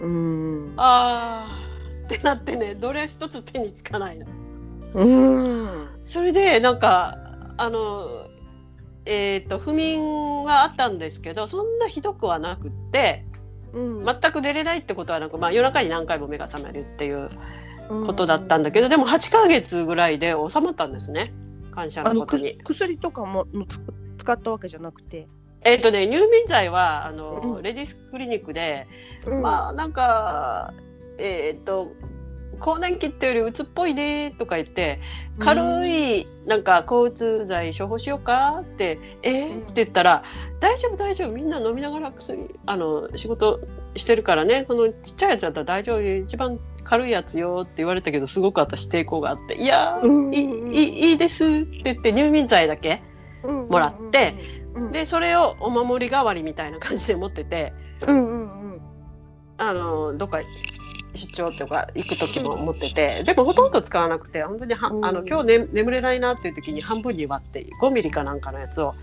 [0.00, 4.26] うん、あーってなってねどれ一つ手につかないの。
[4.94, 7.18] うんそれでなんか
[7.56, 8.08] あの
[9.06, 13.24] えっ、ー、と不眠はあったんですけどそんなひどくはなくって、
[13.72, 17.28] うん、全く寝れないってことはなく、まあ、夜中に何回も目が覚めるっていう
[18.06, 21.32] ことだったんだけど、うん、でも8ヶ月ぐらいで収まったんですね。
[21.70, 22.58] 感謝のことに。
[22.64, 23.46] 薬とかも
[24.18, 25.28] 使ったわけじゃなくて。
[25.66, 28.86] えっ、ー、とね入眠剤はあの、うん、レディスクリニックで、
[29.42, 30.74] まあなんか
[31.18, 31.92] えっ、ー、と
[32.58, 35.00] 更年期ってよりうつっぽいねとか言って
[35.38, 40.24] 軽いなんか抗うつ剤処方しようかってえー、って言ったら
[40.60, 43.60] 大丈夫大丈夫みんな飲みながら薬あの仕事
[43.96, 50.00] してるからねこのちっちゃいやつだったら大丈夫一番軽いやつよって言われたけどすごく私抵抗があって「いや、
[50.32, 53.02] いいいいです」って言って入眠剤だけ
[53.42, 54.34] もらって、
[54.92, 57.72] でそれをお守り代わりみたいな感じで持ってて、
[59.58, 60.40] あのどっか
[61.14, 68.94] 出張とか行く時も持っててでもほとんど使わなくて本当には、あの今日、ね、眠れないなっていう時に半分に割って5ミリかなんかのやつを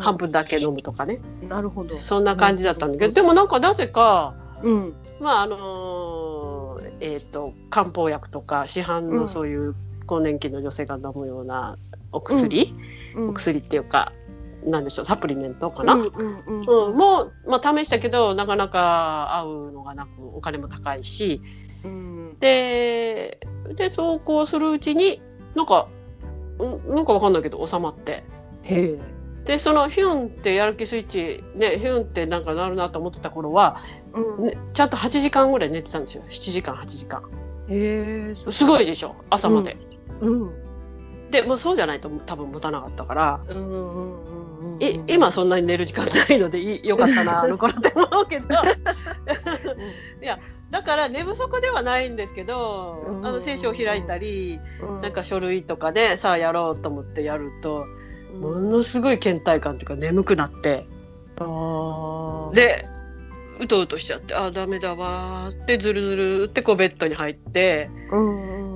[0.00, 1.98] 半分だけ飲むとかね、うん、なるほど。
[1.98, 9.74] そんな感じだったんだけどでもなんかなぜか、うん、まああのー、えっ、ー、と漢方薬とか市販のそういう
[10.06, 11.78] 更年期の女性が飲むような
[12.12, 12.74] お薬、
[13.16, 14.12] うん、お薬っていうか
[14.64, 21.40] なんでしょうサプリメントかな、うんもう、まあ、試したけどなかなか合うのがなくお金も高いし、
[21.84, 23.40] うん、で
[23.74, 25.20] で投稿するうちに
[25.54, 25.88] なんか
[26.88, 28.22] なんかわかんないけど収まって。
[29.44, 33.78] でそのヒュンってやる気スイッチねヒュンってなんかなるなと思ってた頃は、
[34.14, 34.46] うん。
[34.46, 36.22] ね、ちゃんと8時間ぐらい寝てたんですよ。
[36.28, 37.28] 7時間8時間。
[37.68, 39.16] へすごいでしょ？
[39.30, 39.76] 朝まで。
[40.20, 43.44] うん、うん、でもうそうじゃないと多分持たなかったから。
[43.48, 44.41] うんうんうん
[44.80, 48.46] い今そんなに寝る時間ないのでよかったな あの頃って思うけど。
[50.22, 50.38] いや
[50.70, 54.58] だから寝不足ではないんですけど、あの聖書を開いたり、
[55.02, 57.86] なんか書類とかでさあやろうと思ってやると、
[58.40, 60.86] ものすごい倦怠感っていうか眠くなって、
[62.54, 62.86] で
[63.60, 67.90] うとうとしちゃってああダメだわってずるずるってこうベッドに入って。
[68.10, 68.71] うん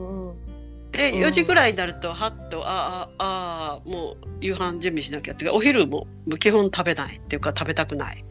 [0.97, 6.07] で4時ぐらいになるとはっとああああもう夕飯準備しなきゃってお昼も
[6.39, 8.25] 基本食べないっていうか食べたくない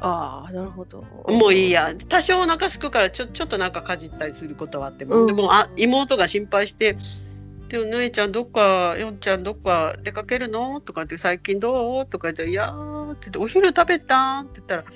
[0.00, 6.96] ああなるほどもういいや多少お腹すくからちょちょっとなんかかじったりすることはあっても、うん、でもあ妹が心配して
[7.68, 14.88] 「でもぬえちゃんどっかよんちゃんどっか出かけるの?」とかって「最近どう?」とか言って「いやー」って言って「お昼食べた?」って言ったら「と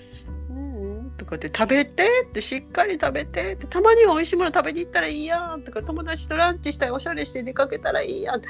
[1.29, 8.43] かって食べてってしっかり食べてってたまには美味しいもの食べに行ったらいいやんとか友達とランチしたりおしゃれして出かけたらいいやん。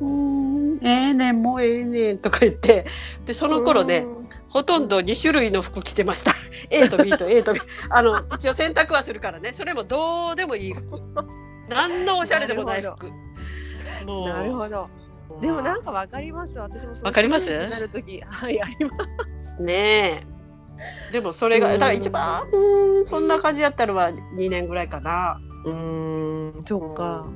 [0.00, 2.86] うんええー、ねんもうええー、ねんとか言って。
[3.26, 4.06] でその頃ね
[4.48, 6.32] ほとんど2種類の服着てました。
[6.70, 9.52] A と B と A と B あの一応洗濯はするからね。
[9.52, 11.00] それもどうでもいい服。
[11.68, 13.06] 何のおしゃれでもない服。
[14.06, 14.88] なるほど。
[15.40, 16.58] でもなんかわかります。
[16.58, 17.68] 私もわかります？
[17.70, 18.96] なる時はいありま
[19.56, 19.62] す。
[19.62, 20.39] ねえ
[21.12, 25.40] でもそれが、だから一番うんそんな感じやったのは2年ぐらいかな。
[25.64, 27.26] うんそうか。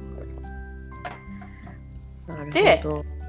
[2.52, 2.82] で、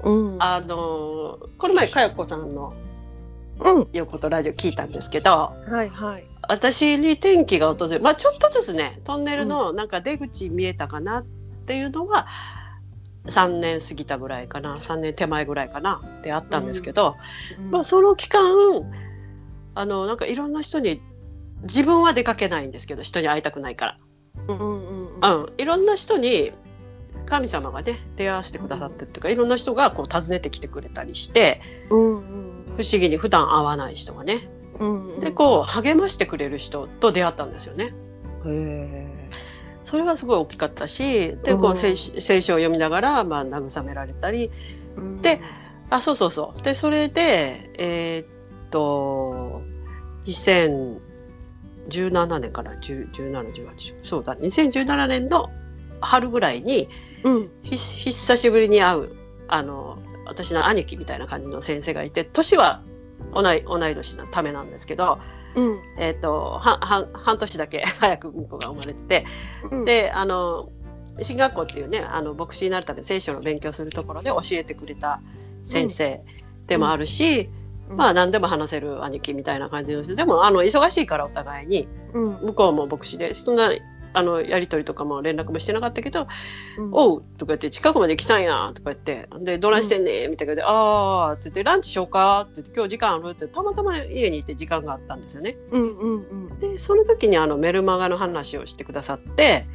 [0.04, 2.72] うん、あのこの前かよこさんの
[3.92, 11.24] 「よことラジオ」聞いたんですけど、はいはい、私に天気が訪れまあちょっとずつねトンネルのなんか出口見えたかなっ
[11.66, 12.26] ていうのは、
[13.26, 14.76] 3年過ぎたぐらいかな。
[14.76, 17.16] 3年手前ぐらいかなってあったんですけど、
[17.58, 17.64] うん。
[17.64, 18.42] うん、まあ、その期間
[19.76, 21.00] あのなんかいろんな人に
[21.62, 23.98] 自分は出かけないんですけど人に会いたくないから、
[24.48, 25.20] うんうんうん。
[25.20, 26.52] うん、いろんな人に
[27.26, 31.60] 神様がね出会わせてくださってっていうか、いろんな人がこう訪ねてきてくれたりして、
[31.90, 32.22] うんうん、
[32.76, 37.94] 不思議に普段会わない人がね、うんうん、でこう励ましてくれる人と出会ったんですよね。
[38.46, 39.30] へ
[39.84, 44.50] それがすごい大きかったしでこう聖書を読みながら、まあ、慰められたり、
[44.96, 45.40] うん、で
[45.90, 46.62] あそうそうそう。
[46.62, 48.26] でそれでえー、っ
[48.70, 49.55] と
[50.26, 54.36] 2017年から1718そうだ。
[54.36, 55.50] 2017年の
[56.00, 56.88] 春ぐらいに、
[57.24, 59.10] うん、久しぶりに会う
[59.48, 62.82] あの私の兄貴みたいな感じの先生がいて年は
[63.32, 65.18] 同い同い年のためなんですけど、
[65.54, 69.24] うん、えーと、はは半年だけ 早く婿が生まれてて、
[69.70, 70.70] うん、であの
[71.22, 75.20] 進学校っていうねあの牧師になるために聖書の勉強するところで教えてくれた
[75.64, 76.20] 先生
[76.66, 77.48] でもあるし、
[77.88, 83.70] まあ何でも話せる兄貴みたいな感じの人でもあの忙しいからお互いに、向こうも牧師でそんな
[84.16, 86.26] あのやり取りとかも連絡もしてなかったけど
[86.78, 95.58] 「うん、おう」とか言って「近くまで来たんや」とか言って「でどないしてんねん」みたいなで「ああ」って言って「ランチしようか」って言って「今日時間ある?」ってたまたま家にいて時間があったんですよね。
[95.70, 99.66] うんうんうん、でその時にあのメルマガの話をしてくださって。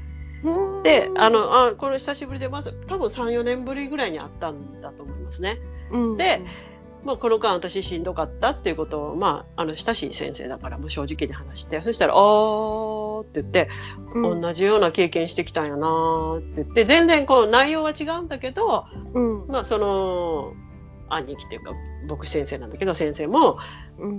[0.81, 5.59] であのあこれ久しぶりでまず多分34年ぶりぐらいに会ったんだと思いますね。
[5.91, 6.41] うん、で
[7.03, 13.69] まあ、この間私しんどかったっていうことを、まあ、あの親しい先生だからもう正直に話してそしたら「あー」って言って、
[14.13, 16.63] うん、同じような経験してきたんやなって。
[16.63, 20.53] 言って全然こう内容は違うんだけど、うん、まあその
[21.09, 21.73] 兄貴っていうか
[22.07, 23.57] 僕先生なんだけど先生も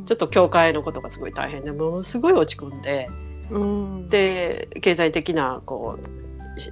[0.06, 3.08] ちょっと教会のことがすごい大変でものすごい落ち込んで、
[3.50, 6.21] うん、で経済的なこう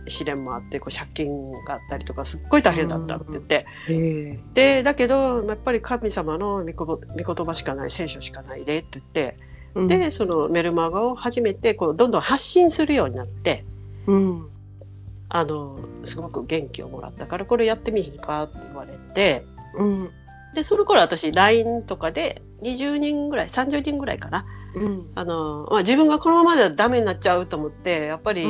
[0.09, 3.67] 試練もあってこう借金があったりとかすっごい大変だったって言って、
[4.55, 9.37] でだけどやっぱり神様の御言葉しかない聖書しかないでって言って、
[9.87, 13.65] でそのメルマガを始めてこうどんどん発信するようになって、
[14.07, 14.49] うん、
[15.29, 19.45] あのすごく元気をもらったからこれやってみひんかって言われて、
[19.77, 20.11] うん、
[20.55, 28.45] でその頃私 LINE とかで20人ぐらい30人ぐらいかな、うん、あのまあ、自分がこのままではダメになっちゃうと思ってやっぱり、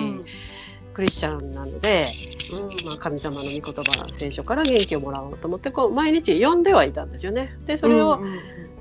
[1.00, 2.08] クリスチャンなので、
[2.52, 7.56] うんまあ、神様の御言葉聖書から元気をもらおうと思ってこう毎日読んではいたんですよね。
[7.64, 8.22] でそれを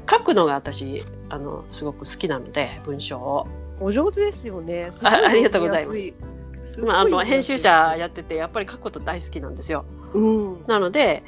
[0.09, 3.47] 書くのが私あのすごく好きなので文章を。
[3.79, 4.89] お上手ですよね。
[5.01, 6.79] あありがとうございます。
[6.81, 9.85] まあ、あの編集者やっててやっぱり書くこと大好きなんですよ。
[10.13, 11.23] うん、なので、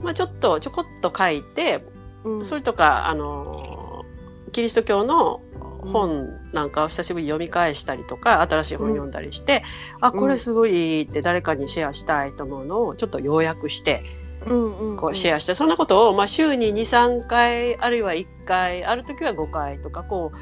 [0.00, 1.84] まあ、ちょっとちょこっと書いて、
[2.24, 4.04] うん、それとかあの
[4.50, 5.40] キリスト教の
[5.82, 9.62] 本なんかを久しぶりに読み返したりとか新しい本読んだりして、
[10.00, 14.02] うん、あこれすごいいいって誰かにシェアしたいと思うのをちょっと要約して。
[14.44, 20.38] こうシェアしてそんなことを、まあ、週に23回あるいは1回ある時は5回とかこう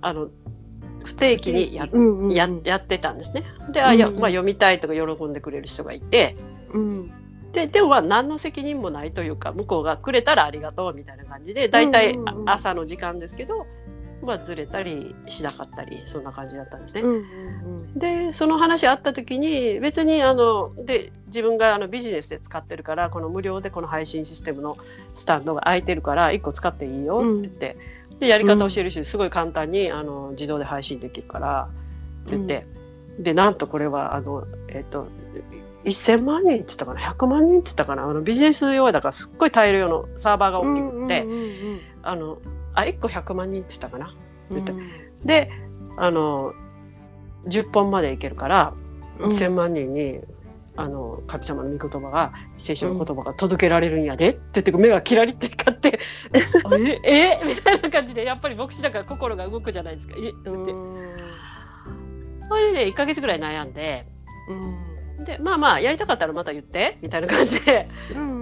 [0.00, 0.28] あの
[1.04, 1.88] 不定期にや,、
[2.30, 3.44] ややってたんですね。
[3.72, 6.34] であ、やまあ、読みたいとか喜んでくれる人がいて、
[6.72, 7.12] うん、
[7.52, 13.64] ででもまあ何の責任もないというか向こうがくれたらありがとうみたいな感じで大体朝の時間ですけど、ま
[14.34, 17.02] あ、ずれたりしなかったりそんな感じだったんですね。
[17.02, 24.76] うんうんうん、でその話あった時に別にあので自分があのビジネスで使ってるからこの無料でこの配信システムの
[25.16, 27.76] スタンドが空いてるから1個使っていいよって言って、
[28.12, 31.68] うん、でやり方教えるしすごい簡単にあの自動で配信できるから
[32.26, 32.66] って言って、
[33.18, 35.08] うん、でなんとこれはあのえっ、ー、と
[35.84, 38.04] 1000万人って言ったかな？100万人って言ったかな？
[38.04, 42.38] あのビジネス用だからすっごい大量のサーバーが大きくって、うんうんうんうん、あの
[42.76, 44.06] あ1個100万人って言ったかな。
[44.06, 44.16] って
[44.50, 45.50] 言って、うん、で
[45.96, 46.52] あの
[47.48, 48.74] 10本までいけるから、
[49.18, 50.20] うん、1000万人に
[50.76, 55.98] あの神様の御言葉が聖書の言葉が届けられるんやでって言って目がキラリって光って
[56.34, 57.00] え
[57.40, 57.40] え？
[57.48, 60.50] みたいな感じでやっぱり牧師だから心が動くじゃないですかえって。
[60.50, 60.72] 言って
[62.48, 64.06] それでね1か月ぐらい悩んで、
[64.48, 68.36] うん、でまあまあやりたかったらまた言ってみたいな感じで、うん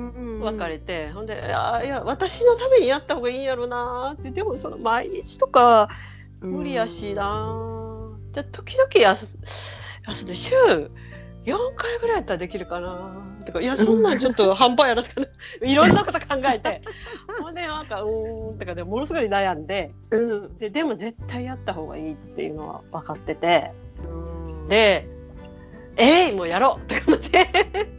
[0.44, 5.88] 別れて、ほんであいや私のためにやった方がいいんやろなってでもその毎日とか
[6.40, 9.26] 無理やしな、で時々やす
[10.26, 10.54] で週
[11.44, 15.22] 4回ぐらいやったらできるかなとかいやそんなんちょっと半端やらすか
[15.64, 16.82] いろんなこと考えて。
[17.40, 25.06] ほんでなんかうーんとかでものすごい悩んで,、うん、ででも絶対やった方がいいっていうのは分かってて、うん、で
[25.96, 26.86] えい、ー、もうやろう。
[26.92, 27.48] と思って。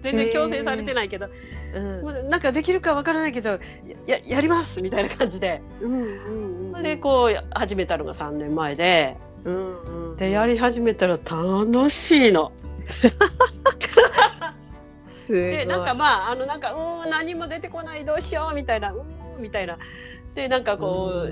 [0.03, 1.29] 全然強制されてないけど、
[1.73, 3.59] うん、もうなんかできるかわからないけど
[4.05, 4.81] ややります。
[4.81, 12.51] みたいな感じで、うんうんうん、でこう始めたのが3年前で、うんうん、でやり始めたら楽しいの。
[15.27, 18.05] でなんかまああのなんかうん何も出てこない。
[18.05, 18.55] どうしよう。
[18.55, 19.03] みたいなう
[19.39, 19.77] んみたいな
[20.35, 21.27] でなんかこ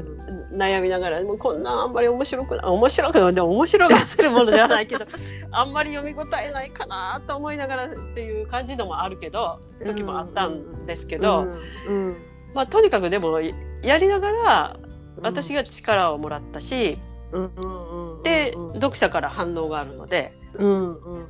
[0.52, 5.06] う、悩みながらもうこんなあんまり面白くない面白くないでも面白がせるものではないけど
[5.52, 11.48] あんまり読み応えないかなと思いながらっていう感じのもあるけど時もあったんですけど、
[12.54, 13.42] まあ、とにかくでも
[13.82, 14.78] やりながら
[15.22, 16.98] 私が力をもらったし、
[18.24, 20.32] で読者から反応があるので。
[20.56, 21.26] うんうん。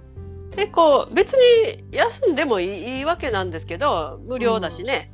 [0.51, 5.11] でこう別に休んでもいいわけなんですけど無料だしね、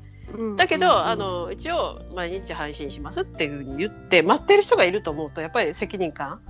[0.56, 6.42] だけど、あの一応毎日配信しますっていうふうに言って待ってる人がいると思うとやっぱり責任感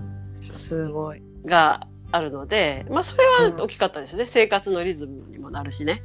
[0.53, 1.21] すごい。
[1.45, 6.03] があるので、まあ、それは大きかったですね、うん、生活のリズムにもなるしね。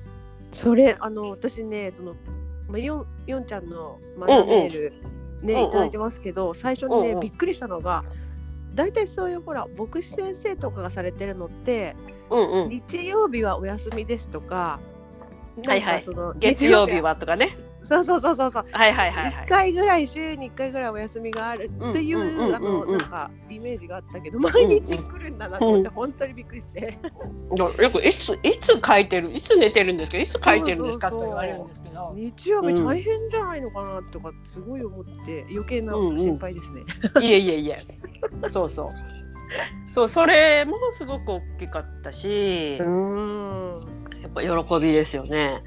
[0.53, 2.15] それあの私ねその、
[2.69, 4.93] まあ、ヨンヨンちゃんのマネール
[5.43, 8.05] ね、うんうん、いただいてますけど、最初にね、うんうん、びっくりしたのが
[8.75, 11.97] 大体そういうほら牧師先生とかがされてるのって、
[12.31, 14.81] うんうん、日曜日はお休みですとか
[15.67, 16.05] はいはい、
[16.39, 17.49] 月曜日はとかね。
[17.83, 18.65] そうそうそうそうそう。
[18.73, 19.45] はいはいはい、はい。
[19.45, 26.99] 1回ぐらい週に1回ぐらいお休みがあるっていう、あのなんかイメージがあったけど、毎日来るんだなと思って、本当にびっくりして。
[27.55, 30.19] よくいついつ書いてるいつ寝てるんですか？
[30.19, 31.11] いつ書いてるんですか？
[31.11, 32.13] と言われるんですけど。
[32.17, 36.85] 日曜日大変じゃないのかなとかすごい思って余計な心配ですね。
[37.21, 37.83] いえいえいえ。
[38.49, 38.89] そうそう。
[39.87, 42.79] そうそれもすごく大きかったし。
[42.81, 43.81] うん。
[44.35, 45.63] 喜びですよね。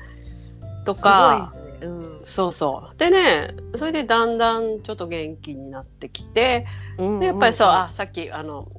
[0.86, 1.52] とか、
[1.82, 6.66] ねうん、そうそうでねそれでだんだんちょっと元気になってきて、
[6.98, 8.72] うんうん、でやっぱりそうあさっきあの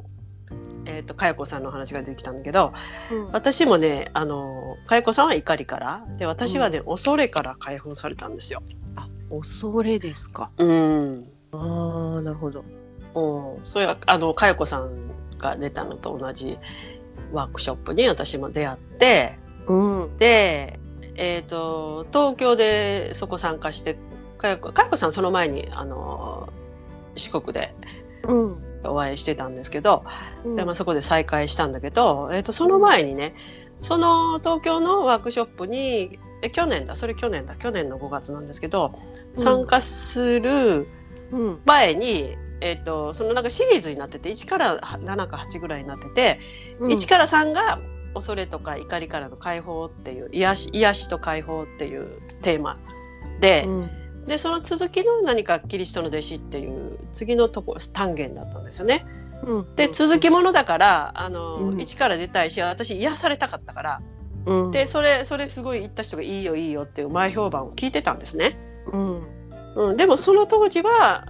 [0.86, 2.72] えーと、かやこさんの話が出てきたんだけど、
[3.12, 8.62] うん、私もねあのかやこさんは怒りからで私はね、うん、恐れから解放されたんですよ。
[8.96, 10.50] あ恐れですか。
[10.56, 11.30] うん。
[11.52, 12.64] ああなるほど。
[13.14, 16.58] うん、それはあのかやこさんが出たのと同じ
[17.32, 19.38] ワークショップに私も出会って、
[19.68, 20.78] うん、で、
[21.16, 23.96] えーと、東京でそこ参加して
[24.38, 26.48] かよこさんその前にあの
[27.16, 27.74] 四国で、
[28.24, 30.04] うん、お会いしてたんですけど、
[30.44, 33.34] うん、でまあ、そこで再会したんだけど、えーと、その前にね
[33.80, 38.98] その東京のワークショップにえ去年だそれ去年だ去年の5月なんですけど
[39.36, 40.86] 参加する
[41.64, 46.40] 前に、えーと、そのなんかシリーズになってて1から7か8ぐらいになってて、
[46.80, 47.78] うん、1から3が
[48.14, 52.76] 恐れとか怒りからの解放っていう癒し癒しと解放っていうテーマ
[53.40, 53.90] でうん、
[54.26, 59.06] でその続きの何かキリストの弟子っていう次のとこ単元だったんですよね。
[59.44, 64.02] うん、で続きものだからあの、うん、一から出たいし私癒されたかったから、
[64.46, 68.58] うん、でそれそれすごい言った人がいいよいいよっていう前評判を聞いてたんですね。
[68.92, 69.22] うん。
[69.76, 71.24] うん、でもその当時は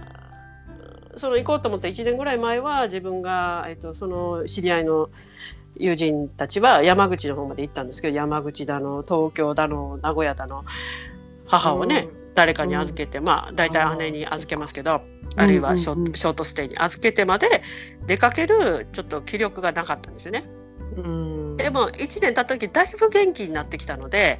[1.15, 5.09] その行こうと思った1年ぐらい前は自分が、えっと、その知り合いの
[5.77, 10.65] 友人たちは山口の方まで行ったんですけど山口だの東京だの名古屋だの
[11.45, 15.01] 母をね、うん、誰かに預けて、うん、まあ大体姉に預けますけど
[15.35, 17.47] あるいはショ,、ートステイに預けてまで
[18.07, 20.43] 出かけるちょっと気力がなかったんですよね。
[20.97, 24.39] うん、でも1年経った時だいぶ元気になってきたので、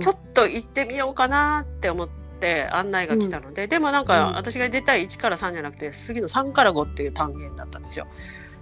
[0.00, 2.08] ちょっと行ってみようかなって思っ
[2.40, 8.06] て案内が来たので、うん、でもなんか私が出たい1から3じゃなくて次の3から5っていう単元だったんですよ。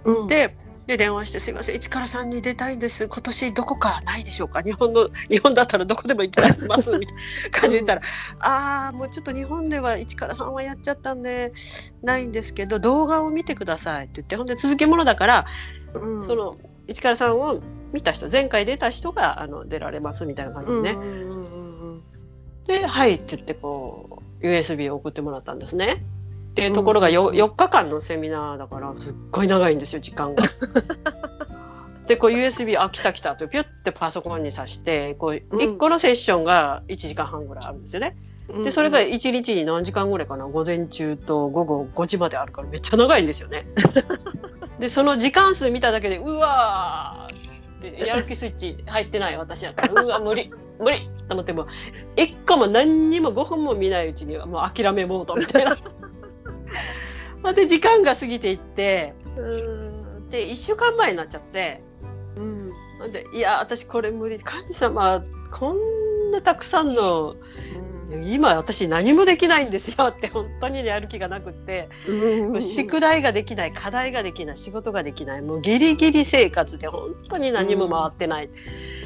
[0.03, 0.55] うん、で
[0.87, 3.07] で電話して「すいません1から3に出たいんです。
[3.07, 4.61] 今年どこかないでしょうか？
[4.61, 8.01] 日本の日本だったらどこでも行きます」みたいな感じで言ったら
[8.39, 11.53] 「ああもうちょっと日本では1から3はやっちゃったんで
[12.01, 15.45] ないんですけど動画を見てください」って言ってほんで続きものだから、
[15.93, 16.57] うん、その
[16.87, 17.61] 1から3を
[17.93, 20.97] 見た人前回出た人があの出られますみたいな感じでね。
[22.65, 26.03] で「はい」って言ってこう USB を送ってもらったんですね。
[26.51, 30.43] っていうところが 4, 4日間のセミナーだからすっごい長いんですよ時間が。
[32.07, 38.17] でこう USB あ来た来たとピュッてパソコンに挿してこう1個のセッションが1時間半ぐらいあるんですよね。
[38.65, 43.65] でそれが1日に何時間ぐらいかな午前中と午後5時まであるからめっちゃ長いんですよね。
[44.79, 51.67] でその時間数見ただけでうわーってやる気スイッチ入ってない私だからうわ無理 無理と思っても
[52.17, 55.77] 1個も何にも5分も見ないうちにはもう諦めモードみたいな。
[57.55, 61.81] で時間が過ぎていってうんで1週間前になっちゃって、
[62.37, 64.39] うん、でいや私これ無理。
[64.39, 67.35] 神様こんなたくさんの、
[68.25, 78.49] 今私何もできないんですよって本当にやる気がなくって、うん、宿題ができない課題ができない仕事ができないもうギリギリ生活で本当に何も回ってない。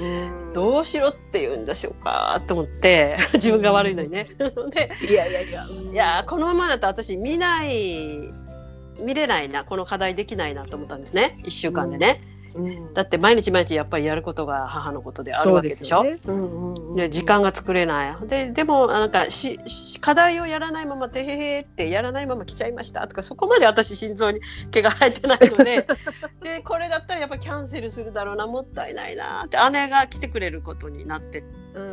[0.02, 4.28] うんどうしろって言うんでしょうかと思って自分が悪いのにね。
[4.72, 8.32] でいやいやいやいやこのままだと私見ない
[9.00, 12.22] 見れないなこの課題できないなと思ったんですね1週間でね。
[12.30, 16.04] うんうん、だって毎日毎日やっぱりやることが母のことであるわけでしょ？
[16.04, 16.18] で、
[16.96, 18.28] ね時間が作れない。
[18.28, 19.60] ででもなんかし
[20.00, 24.40] 課題をやらないままてへへってやらないまま来ちゃいましたとかそこまで私心臓に
[24.72, 25.86] 毛が生えてないので
[26.42, 31.42] でこれだったらやっぱキャンセルするだろうなもったいないなって姉が来てくれることになってっ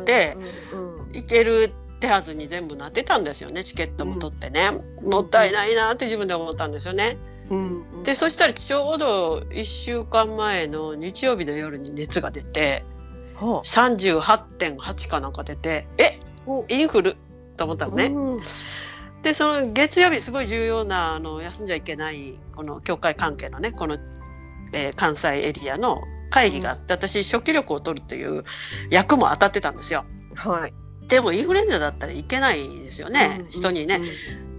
[0.05, 0.37] て、
[0.71, 7.17] うんうん、行ける手はずに全部なってたんですよねチケットも取ってね、うん、もったいないなって自分で思ったんですよね。
[7.49, 12.83] うんうん、でそしたらちょうど1週間前の日曜日の夜に熱が出て、
[13.35, 16.19] はあ、38.8かなんか出てえ？
[16.69, 17.15] インフル？
[17.57, 18.05] と思ったのね。
[18.05, 18.41] うん、
[19.21, 23.97] でその月曜日すごい重要なあの休んじゃいけないこの教会関係のねこの、
[24.73, 28.43] えー、関西エリアの会議があって、うん、私初期力を取るっていう
[28.89, 30.05] 役も当たってたんですよ。
[30.35, 30.73] はい、
[31.07, 34.01] でもインフルエンザだったらいけないですよね、うん、人にね。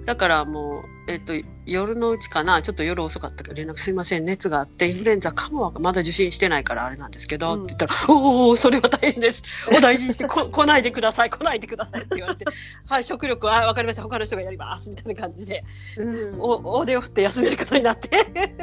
[0.05, 1.35] だからもうえっと、
[1.67, 2.63] 夜のうちかな？
[2.63, 9.69] ちょっと夜遅かったけど連絡すいません熱があってインフルエンザかもまだ受診してないからあれなんですけど、うん、って言ったら「おおそれは大変です。
[9.71, 12.47] お大事にしてこ来ないでください来ないでください」って言われて
[12.89, 15.65] 「はい食欲あ分かりました他の人がやります」みたいな感じで、
[15.99, 18.09] うん、お大手を振って休めることになって。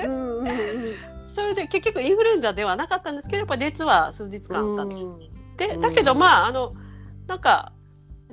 [0.06, 0.48] うんうん、
[1.30, 5.04] それで結局インフルエンザではなかったんですけどやっぱ熱は数日間あったんです。
[5.04, 5.20] よ。
[5.58, 6.74] でだけどまああの
[7.28, 7.72] なんか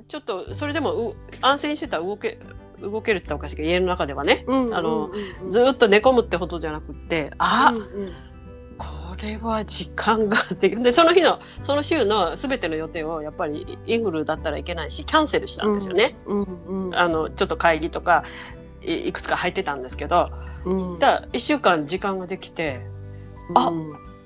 [0.07, 2.39] ちょっとそれでも安静にしてたら動け
[2.81, 5.11] 動けるっておかしいけど家の中ではね、あの
[5.49, 8.13] ずっと寝込むってことじゃなくってあ、うんうん、
[8.77, 8.87] こ
[9.21, 16.15] れは時間がででその日のその週のすべての予定をやっぱりインフルだったらいけないしキャンセルしたんですよね。
[16.25, 18.23] うんうん、あのちょっと会議とか
[18.81, 20.31] いくつか入ってたんですけど、
[20.65, 22.79] うん、だ1週間時間ができて、
[23.49, 23.73] うん、あ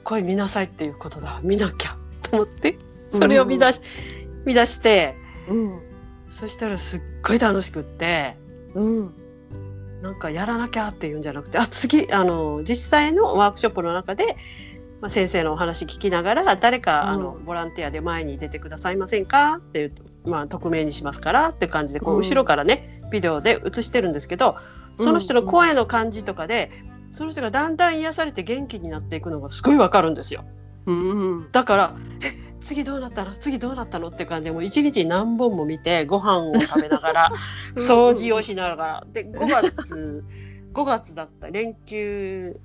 [0.03, 1.39] これ見なさいっていうことだ。
[1.43, 2.77] 見なきゃと思って
[3.11, 3.81] それを見出し,、
[4.45, 5.15] 見出して、
[5.49, 5.79] うん、
[6.29, 8.42] そしたらすっごい楽しくって。
[8.75, 9.13] うん、
[10.01, 14.35] なんかやらなきゃっていうんじゃなくてあ次あの実際のワークショップの中で、
[15.01, 24.57] まあ、先生のお話聞きながら誰か、うん、あのボランティアで前に出てくださいませんかっていうと、まあ、匿名にしますからって感じでこう後ろからね、ビデオで映してるんですけど
[24.97, 26.71] その人の声の感じとかで、
[27.11, 30.45] その人がだんだん癒されて元気になっていくのがすごいわかるんですよ。
[30.85, 33.31] うん、だからえ次どうなったの？
[33.35, 34.07] 次どうなったの？
[34.07, 37.31] って感じでもう一日何本も見てご飯を食べながら
[37.75, 39.07] 掃除をしながら。
[39.11, 40.23] で5月
[40.73, 42.59] 5月だった連休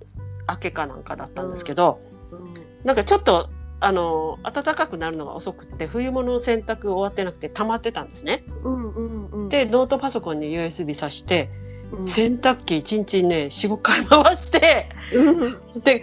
[0.48, 2.00] 明けかなんかだったんですけど、
[2.32, 2.38] うん。
[2.38, 8.44] うん、なんかちょっとあの暖かくなるのが遅くって冬物の洗濯終わってなくて溜まってたんですね。
[8.64, 11.50] うんうんうん、でノートパソコンに USB 挿して、
[11.92, 14.88] うん、洗濯機1日ね45回回して、
[15.84, 16.02] で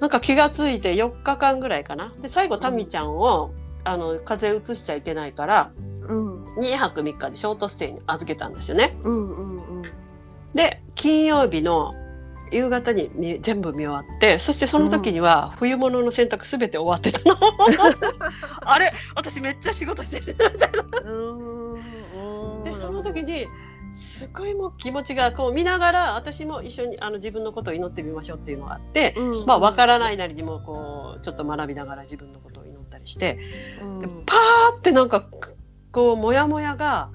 [0.00, 2.12] なんか気が付いて4日間ぐらいかな。
[2.20, 3.52] で最後タミちゃんを、
[3.84, 5.72] あの風邪うつしちゃいけないから、
[6.02, 8.96] うん、2泊3日でショートステイに預けたんですよね。
[9.04, 9.82] うんうんうん、
[10.54, 11.94] で金曜日の
[12.52, 17.36] 夕方に全部見終わってそしてその時には冬物の洗濯すべて終わってたの。
[18.62, 18.92] あれ？
[19.14, 20.36] 私めっちゃ仕事してる。
[20.52, 20.82] みたいな
[22.64, 23.46] でその時に
[23.94, 33.38] すごいもう気持ちがこう見ながら私も一緒にあの自分のことを祈ってみましょうっていうのがあって、うん、まあ分からないなりにもこうちょっと学びながら自分のことを祈ったりして、
[33.82, 35.26] うん、パーってなんか
[35.92, 37.10] こうモヤモヤが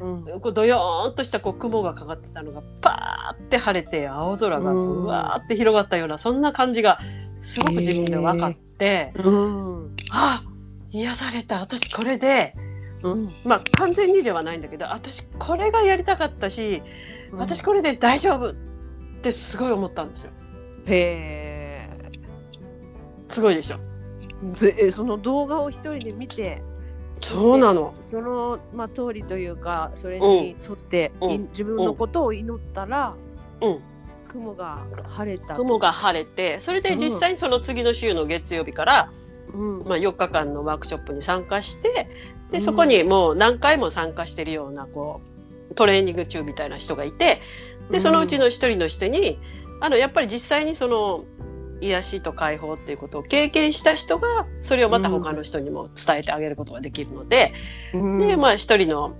[0.00, 7.00] うん、こうどよーんとしたこう雲がかかってたのがパーって晴れて青空がうわーって広がったような、そんな感じが
[7.40, 10.44] すごく自分で分かって、うん、あ
[10.90, 12.54] 癒された私これで、
[13.02, 16.82] うん、まあ完全にではないんだけど私これがやりたかったし、
[17.32, 18.54] 私これで大丈夫っ
[19.22, 20.32] てすごい思ったんですよ。
[20.86, 21.98] へえ。
[23.28, 23.76] すごいでしょ。
[24.90, 26.62] その動画を一人で見て
[27.20, 27.94] そうなの。
[28.06, 33.14] その、まあ、通りというかそれに沿って、うん、自分のことを祈ったら、
[33.60, 33.80] うん、
[34.28, 34.78] 雲が
[35.08, 35.54] 晴れた。
[35.54, 39.10] 雲が晴れてそれで実際にその次の週の月曜日から、
[39.52, 42.08] うん、まあ、4日間のワークショップに参加して
[42.50, 45.20] でそこにもう何回も参加してるようなこ
[45.70, 47.40] うトレーニング中みたいな人がいて
[47.90, 49.38] でそのうちの1人の人に
[49.80, 51.24] あのやっぱり実際にその
[51.80, 57.52] 癒しと解放っていうことを経験した人がそれをまた他の人にも伝えてあげることができるので、
[57.94, 59.14] うん、でまあ一人の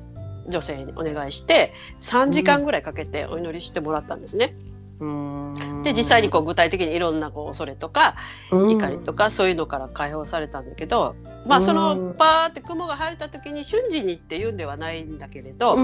[0.48, 4.56] 女性にお願いして3時間ぐらいかけてお祈りしてもらったんですね。
[5.00, 5.54] うん、
[5.92, 8.14] で実際にこう具体的にいろんなこう恐れとか
[8.50, 11.16] 怒りとかそういうのから解放されたんだけど、
[11.46, 15.76] まあそのパーって雲が晴れた時に瞬時にって言うんではないんだけれど、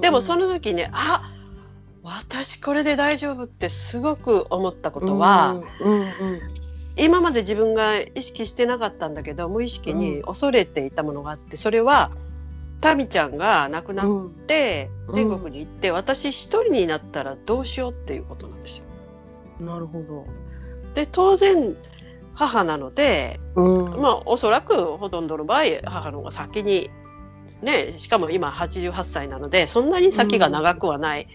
[0.00, 1.46] でもその時ねあっ
[2.06, 5.60] 私これで大丈夫ってすごく思ったことは、
[6.96, 12.12] 今まで自分が意識してなかったんだけど無意識に恐れていたものがあってそれは
[12.80, 18.84] タミちゃんが亡くなって、天国に行って、私一人になったらどうしようっていうことなんですよ。
[19.60, 20.26] なるほど。
[20.94, 21.76] で当然
[22.34, 26.90] 母なので、うん、まあおそらくほとんどの場合母の方が先に
[27.62, 31.28] ねしかも今88歳なのでそんなに先が長くはない。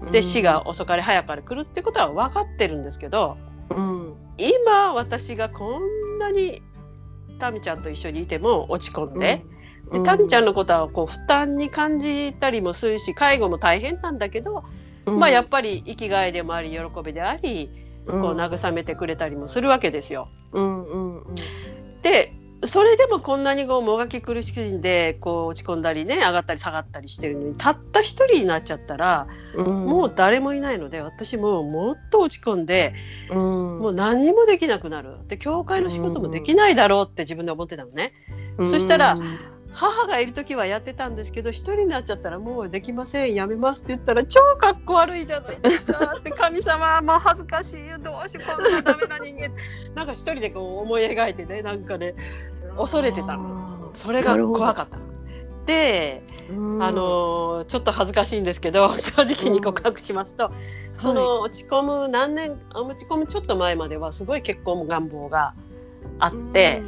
[0.00, 0.10] うん。
[0.10, 3.36] で死が遅かれ早かれ来るってことは分かってるんですけど、
[3.70, 6.62] うん、今私がこんなに
[7.38, 9.44] タミちゃんと一緒にいても落ち込んで。
[9.90, 14.64] うん、でタミちゃんのことはこう負担に感じたりもするし介護も大変なんだけど、
[15.06, 17.70] うん、まあやっぱり生きがいでもあり喜びであり、
[18.06, 20.28] こう慰めてくれたりもするわけですよ。
[20.52, 21.34] うんうんうん、
[22.02, 22.32] で
[22.66, 32.94] それでもこんなにこうもがき苦しんでこう落ち込んだりね上がったり下がったりしてるのにたった一人になっちゃったら、うん、もう誰もいないので私ももっと落ち込んで、
[33.30, 33.36] うん、
[33.80, 35.18] もう何にもできなくなる。
[35.28, 38.12] で教会の仕事もできないだろうって自分で思ってたのね。
[38.58, 39.16] うん、そしたら
[39.74, 49.50] 母がいる時はやってたんですけど一人になっちゃったらもうできませんやめますって言ったら超かっこ悪いじゃないですかって神様もう恥ずかしいどうしこんなダメな人間。
[49.94, 52.14] なんか一人でこう思い描いてねなんかね
[52.76, 53.90] 恐れてたの。
[53.94, 54.98] それが怖かった
[55.66, 56.22] で、
[56.80, 60.50] あのちょっと恥ずかしいんですけど 正直に告白しますと、
[61.00, 65.54] その落ち込む何年落ち込むちょっと前まではすごい結婚願望が
[66.18, 66.82] あって、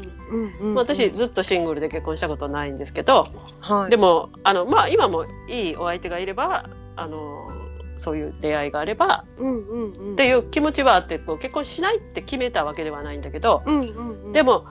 [0.75, 3.27] 私ずっとシングルで結婚したことないんですけど、
[3.61, 7.49] はい、でもあの、まあ、今もいいお相手がいればあの
[7.97, 14.67] そういう出会いがあれば、うんうんうん、っていう気持ちはあってこう結婚しないって決めたわけではないんだけど、うんうんうん、でも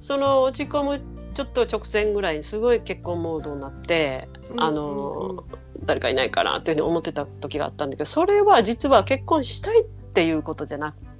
[0.00, 1.00] その落ち込む
[1.34, 5.44] ちょっと直前ぐらいにすごい結婚モードになって、あの
[5.84, 11.17] 誰かいないかなっていうふうに思ってた時があったんだけどそれは実は結婚したいっていうことじゃなくて、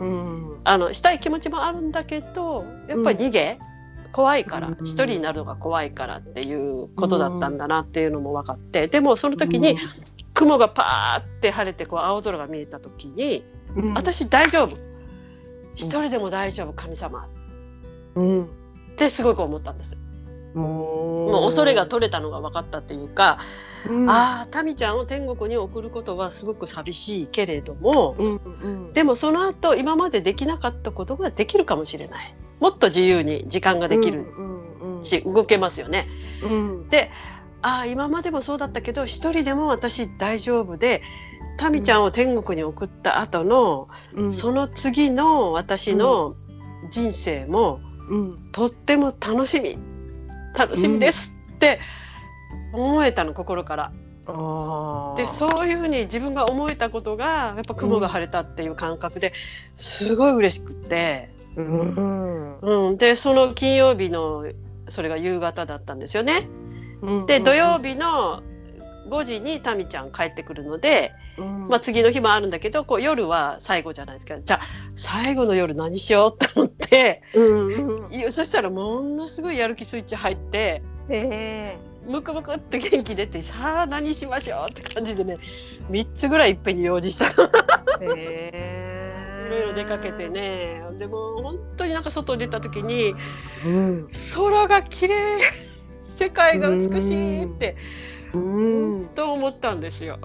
[0.00, 3.58] うん、あのしたい気持ちもあるんだけどやっぱり逃げ、
[4.04, 9.76] うん、怖いから一、人になるのが怖いからっていうことだったんだなっていうのも分かってでもその時に
[10.36, 13.42] 雲がパーって晴れてこう青空が見えた時に、
[13.94, 14.76] 私大丈夫。
[15.74, 17.28] 一人でも大丈夫神様。
[18.14, 18.48] うん、っ
[18.96, 19.98] てすごく思ったんです。
[20.56, 23.38] もう恐れが取れたのが分かったっていうか、
[23.88, 32.34] うん、ああタミちゃんを天国に送ることはすごく寂しいけれども、うんうん、でもその後今までできなかったことができるかもしれない。
[32.58, 34.24] もっと自由に時間ができる
[35.02, 36.08] し、動けますよね。
[36.42, 37.10] うん、で
[37.60, 41.02] ああ今までもそうだったけど一人でも私大丈夫で
[41.58, 46.36] タミちゃんを天国に送った後の、うん、その次の私の
[46.90, 49.76] 人生も、うん、とっても楽しみ
[50.56, 51.78] 楽しみですって
[52.72, 53.92] 思えたの心から。
[55.16, 59.32] でそういうふうに自分が思えたことがやっぱ雲が晴れたっていう感覚で
[59.76, 64.44] すごい嬉しくって、うん、うん、でその金曜日の
[64.88, 66.48] それが夕方だったんですよね。
[67.26, 68.42] で土曜日の
[69.08, 74.40] 5時にタミちゃん帰ってくるので、うん、まあ、次の日もあるんだけどこう夜は最後じゃないですか。
[74.40, 74.60] じゃあ
[74.94, 77.66] 最後の夜何しようって思って、うん。
[78.06, 80.82] うん、そしたらものすごいやる気スイッチ入って。
[82.06, 85.38] ムクムクって元気出てさあ何しましょうって感じでね
[85.90, 87.30] 3つぐらいいっぺんに用事した。
[87.30, 87.34] い
[89.48, 90.82] ろいろ出かけてね。
[90.98, 93.14] でも本当になんか外出た時に、
[93.66, 95.38] うん、空が綺麗。
[96.16, 97.76] 世界が美しいって
[98.32, 99.06] うん。
[99.14, 100.18] と思ったんですよ。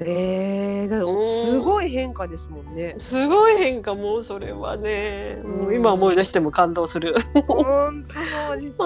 [0.00, 0.98] えー、だ
[1.44, 2.96] すごい変化ですもんね。
[2.98, 7.14] すごい変化もうそれはね、もう今思い出しても感動する。
[7.46, 8.78] 本当そうです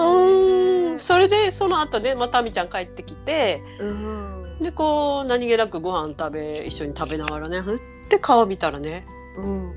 [0.93, 0.99] ね。
[0.99, 7.79] それでその後ねまたみちゃん帰ってきて、うん、でこう何気なくご飯食べ一緒に食べながらねふっ
[8.09, 9.05] て顔見たらね、
[9.37, 9.73] うん、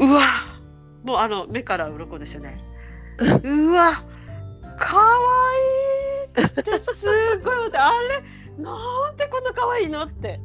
[0.00, 0.22] うわ
[1.04, 2.58] もうあの目から鱗ですよね。
[3.20, 3.92] うわ
[4.76, 5.04] かわ
[6.38, 7.06] いいってす
[7.44, 7.92] ごい思ってあ
[8.56, 10.40] れなんでこんな可愛いのって。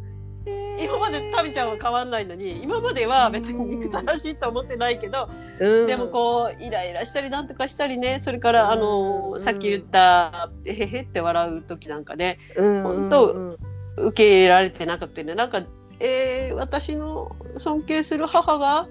[0.79, 5.29] 今までタミちゃんは変わんないのに今までは別に憎たらしいと思ってないけど、
[5.59, 13.57] うん、でもこうイライラしたりなんとかしたりねそれからあの、うん、さっき言った「へへ」って笑う時なんかね、うん、本当
[13.97, 15.35] 受け入れられてなくてね。
[15.35, 15.61] なんか、
[15.99, 18.87] えー、私の尊敬する母が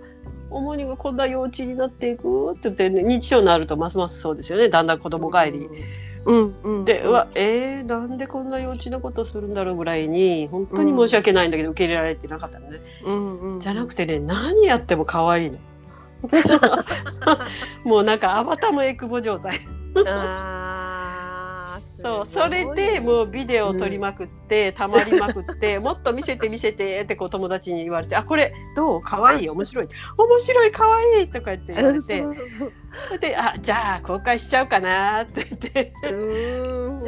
[0.50, 4.68] 主にがこんな幼稚になっていくって言って、ね、認知症になるとますますそうですよね。
[4.68, 5.68] だんだん子供帰り。
[6.28, 15.58] うんうん、でうわえー、なんでこんな幼稚なことするんだろうぐらいに本当に申し訳ないんだけど、受け入れられてなかったのね、うんうん、じゃなくてね何やっても可愛いの。
[17.84, 19.60] もうなんかアバターもエクボ状態
[22.00, 29.02] そうそれでもうビデオを撮りまくって、うん、たまりまくって もっと見せて見せてってこう友達に言われて「あこれどう？
[29.02, 32.24] かわいい面白い」「面白いかわいい」とか言って言われて。
[33.20, 35.92] であじゃあ公開しちゃうかなって言って。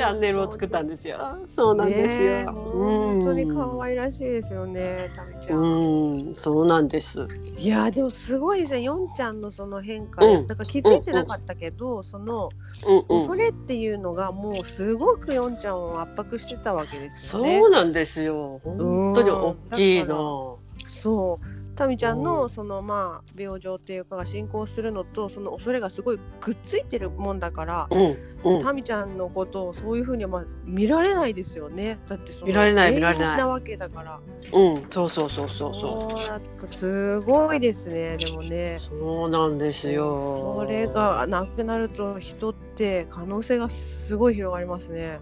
[0.00, 1.38] チャンネルを作ったんですよ。
[1.48, 2.30] そうなんですよ。
[2.30, 5.58] ね、本当に可愛らしいですよね、タミちゃん。
[5.58, 7.28] うん、そうなんです。
[7.58, 12.50] いやでもすごいですね、ヨンちゃんのその変化、うん、なんか気づいてなかったけど、うんうん、その、
[12.86, 13.16] うん。
[13.16, 17.60] うん、それっていうのがもうすごくヨンちゃんを圧迫してたわけですよね。
[17.60, 18.60] そうなんですよ。
[18.64, 20.58] 本当に大きいの。
[20.88, 21.59] そう。
[21.80, 31.98] タミちゃんのそのまあ病状っていうかが進行するのとその恐れがすごいくっついてるもんだから、うんうん、タミちゃんのことをそういうふうにはまあ見られないですよね。
[32.06, 33.38] だってその見られない見られない。
[33.38, 34.20] なわけだから。
[34.52, 34.86] うん。
[34.90, 35.74] そうそうそうそう。
[35.74, 38.76] そうだってすごいですねでもね。
[38.78, 40.18] そうなんですよ。
[40.58, 45.18] それがなくなると人って可能性がすごい広がりますね。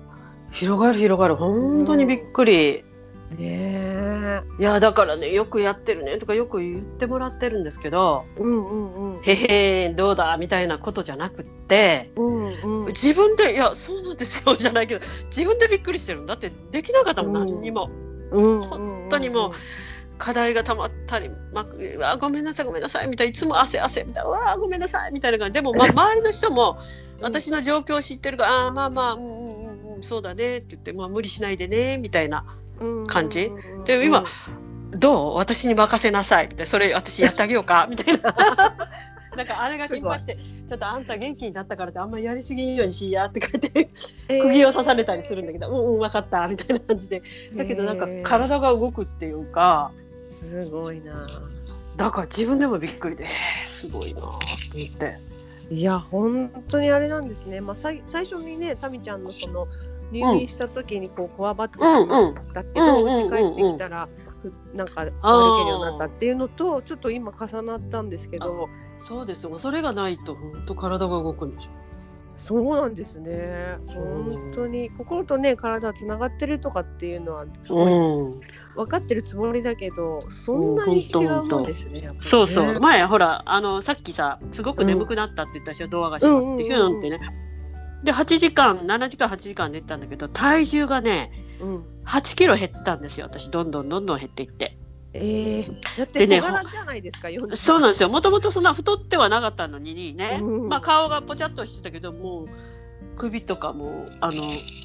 [0.51, 1.37] 広がる広がる。
[1.37, 2.83] 本当にびっくり、
[3.37, 9.35] ねいやだからねよくやってるねとかよく言ってもらってるんですけど、うんうんうん、へ
[9.87, 17.91] へどうだみたいなことじゃなくって、うんうん、自分でいやそうなんですよじゃないけど自分でびっくりしてるんだってできなかったもん、うん、何にも、
[18.31, 19.53] うん、本当にもう。
[20.19, 21.65] 課題がたまったり、ま
[22.03, 25.53] あ、ごめんなさいごめんなさいみたいないつも汗汗みたいなうわごめんなさいみたいな感じ。
[25.53, 26.77] でも、まあ、周りの人も
[27.21, 32.45] 私の状況を知ってるから、ああまあまあ、うんうんうん、そうだねって言って、まあ、無理しないでねみたいな
[33.07, 33.53] 感じ、
[33.85, 34.25] で今、
[34.91, 35.37] どう？
[35.37, 36.45] 私に任せなさい。
[36.45, 36.67] みたいな。
[36.67, 37.87] それ私やってあげようか。
[37.89, 38.35] みたいな。
[39.37, 40.37] なんか姉が心配して
[40.69, 43.91] 「ちょっとあんた元気になったからってあんまりやりすぎんようにしや」って書いて
[44.27, 47.23] 釘を刺されたりするんだけど「うんうん分かった」みたいな感じで。
[47.55, 49.93] だけどなんか体が動くっていうか
[50.29, 51.27] すごいな。
[51.97, 53.27] だから自分でもびっくりで、
[53.67, 54.21] すごいな。
[54.21, 54.39] と思っ
[54.99, 55.19] て。
[55.71, 59.69] いや本当にあれなんですね、まあ、最最初にねタミちゃんのその
[60.11, 64.09] 入院した時にこうこわばってしまったけど、うち帰ってきたら、
[64.75, 68.69] なんか歩けるようになったっていうのとちょっと今重なったんですけど。
[68.99, 69.59] そうですよ。
[69.59, 71.69] それがないと本当体が動くんでしょ
[72.37, 73.79] そうなんですね。
[73.89, 77.93] 本当に心とね体はつながってるとかっていうのはすごい
[78.77, 82.81] 分かってるつもりだけどそんなに違うもんですねね、そうそう。
[82.81, 87.19] 前ほらあのさっきさすごく眠くなったって言ったでしょ、うん、ドアが閉まって、ヒューンってね
[88.05, 93.51] で8時間7時間8時間寝てたんだけど体重がね、うん、8キロ減ったんですよ私。
[93.51, 94.77] どんどんどんどん減っていって。
[95.15, 98.09] えー、だって小柄じゃないですか、ね、そうなんですよ。
[98.11, 102.49] もともとそんな太ってはなかったのにね、うん、まあ、顔がぽちゃっとしてたけどもう
[103.17, 104.43] 首とかもあの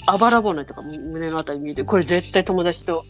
[0.08, 3.06] あばら骨とかも胸のあたり見えてこれ絶対友達と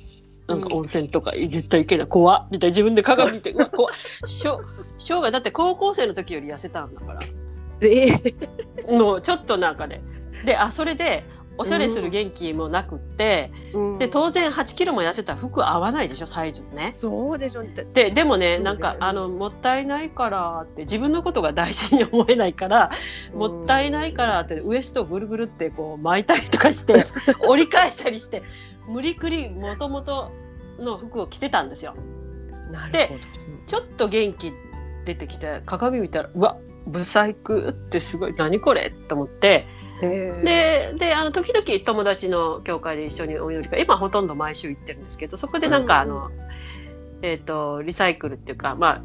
[0.47, 2.07] なんか温泉とか絶対行けない。
[2.07, 2.73] 怖っみたいな。
[2.73, 3.93] 自分で鏡見て怖っ。
[4.27, 4.61] しょ
[4.97, 7.19] しょうがだって高校生の時より痩せたんだから。
[7.21, 7.42] えー、
[8.89, 10.01] もうちょっとなんかね。
[10.45, 11.23] であそれで
[11.57, 16.93] おしゃれする元気もなくって、うん、で当然8キロも痩せたら服合わないでしょサイズね。
[16.95, 17.63] そうでしょ。
[17.93, 22.91] ででもねなんかあのもったいないからって自分のことが大事に思えないから、
[23.33, 27.05] うん、もったいないからってウエストをぐるぐるってこう巻いたりとかして
[27.47, 28.41] 折り返したりして
[28.87, 30.31] 無理くりもともと
[30.79, 31.93] の服を着てたんですよ。
[32.91, 33.11] で
[33.67, 34.51] ちょっと元気
[35.05, 36.57] 出てきて鏡見たらうわ
[36.87, 38.91] ブサイクってすごい何これ？
[39.07, 39.65] と思って。
[40.01, 46.29] でであの時々友達の教会で一緒にお祈り会今ほとんど毎週行ってるんですけどそこでなんかあの、
[47.21, 49.01] えーと、リサイクルっていうか、まあ、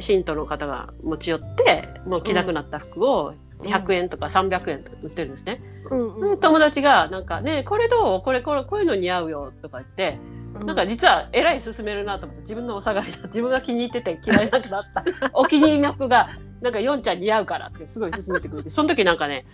[0.00, 5.60] 信徒の方が持ち寄ってもう着なくなった服を100円とか300円とか売ってるんですね。
[5.90, 8.22] うんうん、友達がなんかねこれどう？
[8.22, 10.18] これこれこういうの似合うよとか言って。
[10.60, 15.04] なんか実はえらい進めるなと思って自分のお下がりだ 自分が気に入ってて嫌いなくなった。
[15.32, 16.30] お気に入りの服が
[16.60, 19.44] なんかヨンちゃん似合うからってすごい勧めてくれてその時なんかね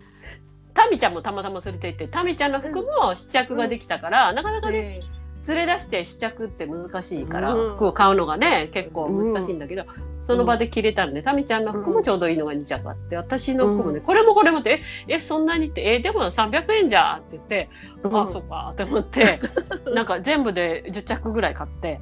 [0.74, 5.00] タミちゃんもたまたま連れて行ってタミちゃんの服も試着ができたから、うん、なかなかね、
[5.48, 9.84] 連れ出して試着って難しいから、うん、服を買うのがね結構難しいんだけど、
[10.28, 11.14] その場で着れたん。
[11.14, 17.68] で、タミちゃんの服もちょうどいいのが2着あって私の服もね、これもこれもってええそんなにってえでも300円じゃんって言って、
[18.04, 19.40] ああそうかって思って
[19.94, 21.98] なんか全部で10着ぐらい買って、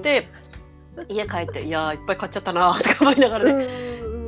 [0.00, 0.28] で
[1.10, 3.66] 家帰っていやいっぱい買っちゃったなって思いながらね、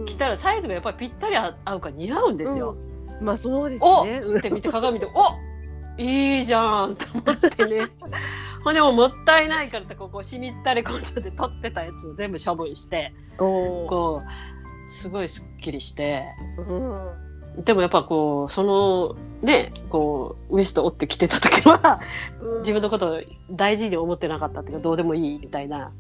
[0.05, 2.77] 着たらサイズがやっぱりぴったり合うから似合うんですよ。
[3.23, 4.23] まあそうですね。
[4.27, 5.35] おって見て鏡でお
[5.97, 7.89] いいじゃんと思ってね。
[8.65, 16.25] ほんでももったいないからってここしみったれこんで取ってたやつを全部処分してこうすごいすっきりして、
[16.59, 22.01] うん、でもやっぱこうそのねこうウエスト折ってきてた時は、
[22.43, 25.93] うん、自分のことを大事に思ってなかったっていうかどうでもいいみたいな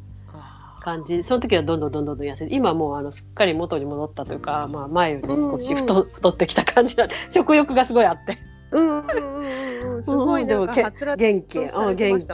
[0.80, 1.22] 感じ。
[1.22, 8.38] その時はどんどんどんどん痩せて今もうあのすっかり元に戻ったというか、まあ、前より少し太,、うんうん、太ってきた感じな食欲がすごいあって。
[8.72, 12.26] うんうんうんうん、すごいなんかはつらつ元気、うん、元気、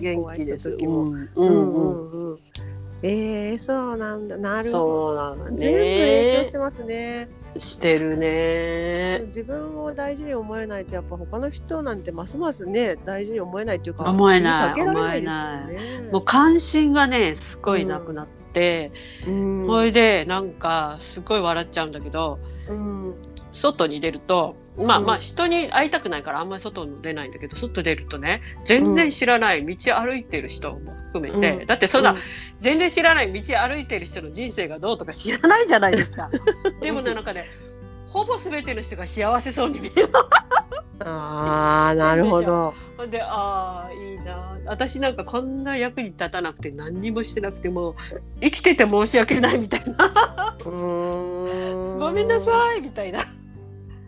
[0.00, 0.70] 元気です。
[0.70, 2.38] うんうんうんうん。
[3.02, 4.36] えー、そうなんだ。
[4.36, 4.70] なるほど。
[4.70, 5.56] そうなんだね。
[5.56, 7.28] 全部影響しますね。
[7.56, 9.22] してるね。
[9.28, 16.12] 自分を大事に思えないとやっぱ他の人なんてますますね大事に思えないというか思えない、思えない。
[16.12, 18.92] もう関心がねすごいなくなって、
[19.26, 23.14] うん、それでなんかすごい笑っちゃうんだけど、うん、
[23.52, 32.18] 外に出るとまあまあ人に会いたくないからあんまり外に出ないんだけど外出るとね全然知らない道歩いてる人も含めて、うん、だってそんな、うん、
[32.60, 36.30] 全然知らない道歩いてる人の人生がどうとか知らないじゃないですか。
[36.80, 37.50] でもねなんかね
[38.08, 40.08] ほぼ全ての人が幸せそうに見える。
[41.00, 42.74] ああなるほど。
[43.10, 47.96] でああいいな私なんかこんな役に立たなくて何にもしてなくても
[48.42, 50.56] 生きてて申し訳ないみたいな。
[50.62, 53.24] ごめんなさいみたいな。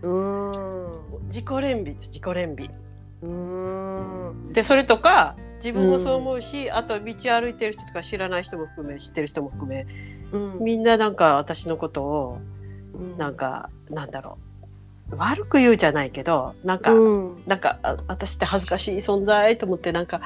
[0.02, 2.70] 自己憐憫自己憐憫。
[3.22, 3.26] う
[4.50, 4.52] ん。
[4.52, 9.86] でそれとか自分もそう思うし、あと道歩いてる人とか知らない人も含め知ってる人も含め、
[10.32, 12.38] うん、みんななんか私のことを、
[12.94, 14.52] うん、なんかなんだろう。
[15.16, 20.22] 悪く言うじゃないけどなんか、うん、なんか私って恥ずかしい存在と思ってなんか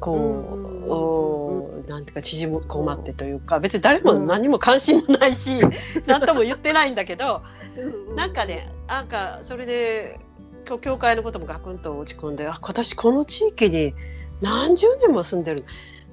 [0.00, 5.60] こう、うん、なんていうか縮む困ってというか別に誰も何も関心もないし、
[6.06, 7.42] 何とも言ってないんだけど
[8.14, 10.18] なんかねなんかそれで
[10.80, 13.94] 教会のこともガクンと落ち込んであ私この地域に
[14.40, 15.64] 何十年も住んでる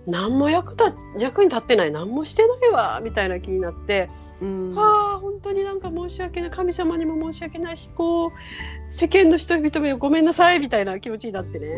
[0.06, 1.92] 何も役だ役に立ってない。
[1.92, 4.10] 何もしてないわみたいな気になって。
[4.42, 6.50] うん、あ本当になんか申し訳ない。
[6.50, 8.32] 神様にも申し訳ないしこう
[8.90, 11.76] 世間の人々もごめんなさいみたいな気持ちになってね。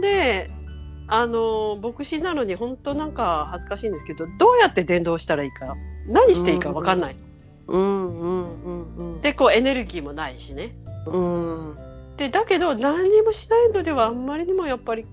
[0.00, 0.50] で
[1.06, 5.76] あの牧師なのに本当なんか恥ずかしいんですけどどうやって伝道したらいいか
[6.06, 7.16] 何していいか分かんない。
[7.66, 10.70] うんうんうんうん、でこうエネルギーもないしね。
[11.06, 11.76] うん、
[12.16, 15.06] でだけど何にもしないのではあんまりにもやっぱり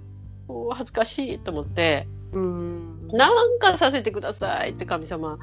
[0.48, 5.38] こう恥ずかしいと思って、うん、なんかさせてくださいって神様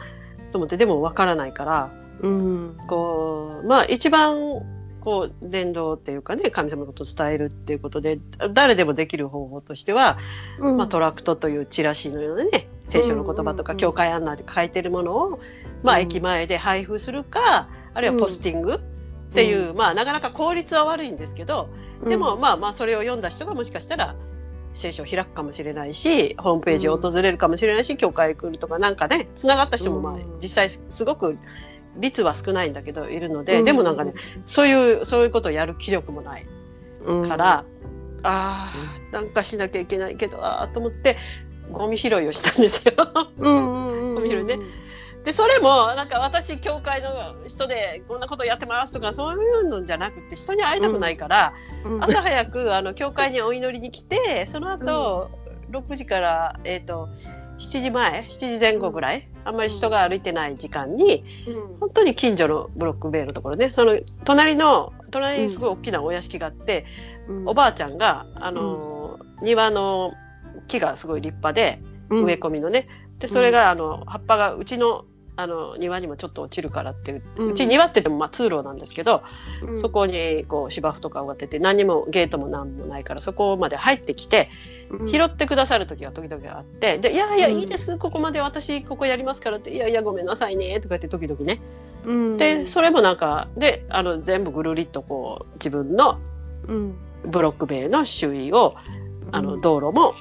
[0.52, 4.62] と思ってでもわからないから、うん、こうまあ一番
[5.04, 8.18] こう伝道っていうかね神様のことを伝えるっていうことで
[8.52, 10.16] 誰でもできる方法としては、
[10.58, 15.40] うん、まあ、トラクトというチラシのようなね聖書の言葉とか教会案内で書いてるものを、
[15.82, 18.78] まあ、駅前で配布するかあるいはポスティング、っ
[19.34, 21.68] ていう、うん、まあなかなか効率は悪いんですけど
[22.06, 24.14] でも、まあまあそれを読んだ人がもしかしたら
[24.74, 31.36] 聖書を開くかもしれないしホームページを訪れるかもしれないし、教会来るとかなんかねつながった人もまあ、実際すごく
[31.96, 34.14] 率は少ないんだけどいるので、でもなんかね
[34.46, 36.46] そういうそういうことをやる気力もない
[37.28, 37.64] から、
[38.22, 41.16] ああなんかしなきゃいけないけどああと思って
[41.70, 42.94] ゴミ拾いをしたんですよ。
[43.38, 44.58] ゴミ拾いね。
[45.24, 51.54] でそれもなんか私教会の人でこんなことやってますとかそういうのじゃなくて人に会いたくないから、
[51.86, 55.30] うん、朝早くあの教会にお祈りに来てその後、
[55.68, 57.08] うん、6時から、えーと、
[57.58, 66.84] 7時前7時前後ぐらい、あんまり人が歩いてない時間に、うん、本当に近所のブロック塀のところねその隣の隣にすごい大きなお屋敷があって、
[67.46, 70.12] おばあちゃんがあの、庭の
[70.66, 71.80] 木がすごい立派で、
[72.10, 72.88] 植え込みのね。
[73.18, 75.04] でそれがあの葉っぱがうちの
[75.36, 79.22] あの庭にもちょっと落ちるからってうち庭って言ってもまあ通路なんですけど、
[79.66, 84.50] うん、そこにこう芝生とか植わってて何もゲートも何もないからそこまで入ってきて、
[84.90, 91.60] うん、拾ってくださる時が時々あって「でいやいやいいです、ここまで私ここやりますから」って「いやいやごめんなさいね」とか言って時々ね。
[92.06, 96.18] うん、でそれもなんかであの全部ぐるりっとこう自分の
[97.24, 98.74] ブロック塀の周囲を、
[99.32, 100.14] あの道路も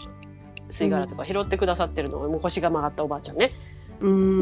[0.70, 3.52] 吸い殻とか拾ってくださってるのをもう腰が曲がったおばあちゃんね。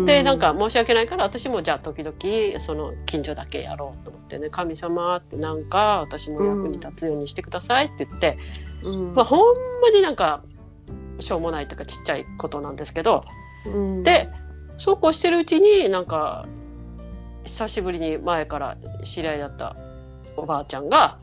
[0.06, 8.40] でなんか申し訳ないから私もじゃあ時々その近所だけやろうと思ってね神様ってなんか私も役に立つようにしてくださいって言って、
[8.82, 9.40] うん、まあ、ほん
[9.84, 10.42] まになんか
[11.20, 13.24] しょうもないというかちっちゃいことなんですけど、
[13.68, 14.30] うん、で
[14.80, 16.48] そうこうしてるうちになんか
[17.44, 19.76] 久しぶりに前から知り合いだった
[20.38, 21.20] おばあちゃんが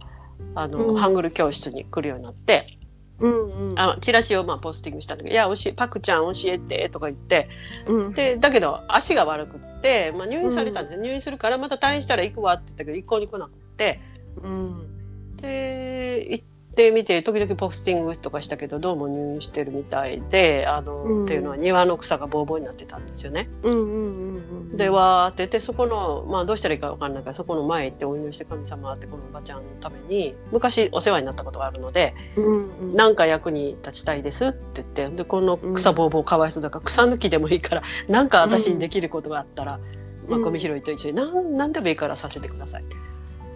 [0.55, 2.78] あの、うん、ハングル教室に来るようになって。
[3.21, 7.49] うんうん、あチラシをまあポスティングしたんだけど「いや教えパクちゃん教えて」とか言って、
[7.87, 14.01] うん、でだけど足が悪くって、まあ、入院されたんで、うん、入院するからまた退院したら行くわって言ったけど一向に来なくって、
[14.43, 16.45] うん、で行っ
[16.79, 23.51] てみて時々ポスティングとかしたけどどうも入院してるみたいであの、うん、っていうのは庭の草がボーボーになってたんですよね。
[23.65, 24.37] うんうんうん
[24.71, 39.81] うん、でわーっててそこの、まあ、どうしたらいいか分かんないからそこの前行ってお祈りして神様ってこのおばちゃんのために昔お世話になったことがあるので何、うんうん、か役に立ちたいですって言ってでこの草ボーボーかわいそうだから草抜きでもいいから 何か私にできることがあったら、
[40.29, 42.85] まあ、ゴミ拾いと一緒に何何でもいいからさせてください。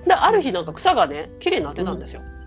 [0.09, 2.21] である日なんか草がね綺麗になってたんですよ。
[2.21, 2.42] うん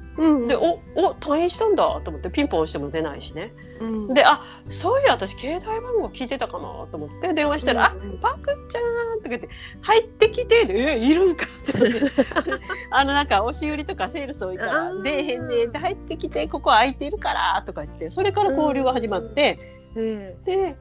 [0.48, 3.52] でおお退院したんだと思ってピンポン押しても出ないしね、
[3.82, 8.80] うん、であそういう私携帯番号聞いてたかなと思って電話したら「うんうん、あパクちゃ
[9.16, 9.50] ん」とか言って
[9.82, 11.74] 「入ってきて」で「えいるんか」って。
[11.76, 12.00] 思って
[12.92, 19.60] あのなんか押し売りとかセールス多いから「出えへんねん」で「入ってきてここ空いてるから」とか言ってそれから交流が始まって、
[19.96, 20.76] うん、で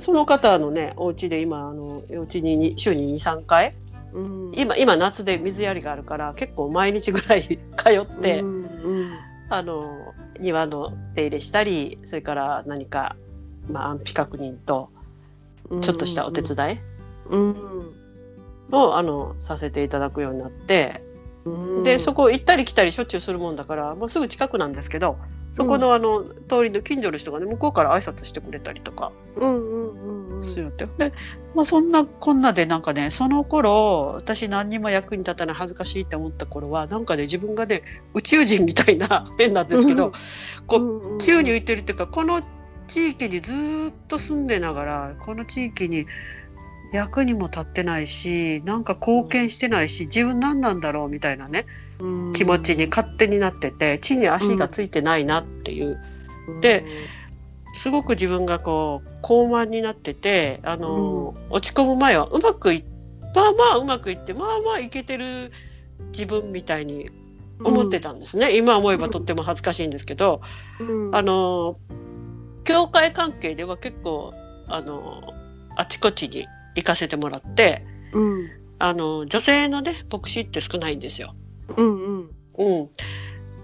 [0.00, 3.72] その方のねお家で今あのお家に週に23回
[4.12, 7.42] うん、今今夏で水やりがあるから結構毎日ぐらい
[7.76, 8.66] 通って、うんう
[9.04, 9.10] ん、
[9.48, 13.16] あの庭の手入れしたりそれから何か、
[13.70, 14.90] まあ、安否確認と
[15.80, 16.78] ちょっとしたお手伝い
[18.72, 21.02] を、あのさせていただくようになって、
[21.84, 25.18] でそこ行ったり来たりしょっちゅうするもんだから、まあ、すぐ近くなんですけど
[25.54, 29.12] そこのあの通りの近所の人がね向こうから挨拶してくれたりとか
[30.42, 30.86] するって。
[30.86, 31.12] で、
[31.54, 37.82] まあ、そんなこんなでなんかねその頃私何にも役に立たない恥ずかしいって思った頃はなんかね自分がね
[38.14, 40.12] 宇宙人みたいな 変なんですけど、
[40.66, 42.42] こう宙に浮いてるっていうかこの
[42.86, 43.56] 地域にずっ
[44.08, 46.06] と住んでながらこの地域に
[46.92, 51.66] 役にも立ってないしなんか貢献してないし自分何なんだろうみたいなね
[52.32, 55.98] 気持ちに勝手になってて地に足がついてないなっていう。
[56.60, 56.84] で
[57.74, 62.84] すごく自分がこう高慢になっててあの、うん、落ち込む前はうまくい
[63.34, 65.52] まあまあうまくいってまあまあいけてる
[66.12, 67.08] 自分みたいに
[67.62, 70.40] 思ってたんですね、うん、今思えばとっても恥ずかしいんですけど、
[70.80, 71.78] うん、あの
[72.64, 74.32] 教会関係では結構
[74.68, 75.22] あの
[75.76, 77.84] あちこちに行かせてもらって、
[78.78, 81.34] あの女性のね牧師って少ないんですよ。
[81.76, 82.30] うんうん。
[82.58, 82.90] うん、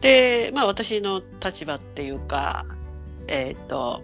[0.01, 2.67] でまあ私の立場っていうか、
[3.27, 4.03] えーと、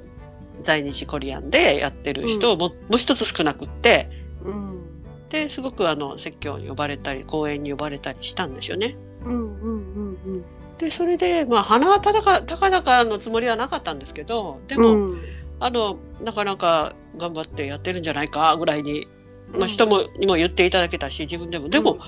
[0.62, 4.10] 在日コリアンでやってる人も,、もう一つ少なくって、
[4.44, 4.82] うん、
[5.30, 8.96] ですごくあの説教に呼ばれたり講演に呼ばれたりしたんですよね。
[9.24, 10.44] うんうんうんうん、
[10.78, 15.18] でそれでまあ鼻はたかたかだかのつもりはなかったんですけどでも、うん、
[15.60, 19.06] あのなかなか頑張ってやってるんじゃないかぐらいに、
[19.52, 21.68] まあ、人もにも言っていただけたし自分でも。
[21.68, 21.98] でも、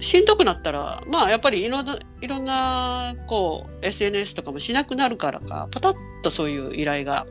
[0.00, 7.26] しんどくなったらまあやっぱりいろんないろんなこう SNS とかもしなくなるからかパタッとそういう依頼が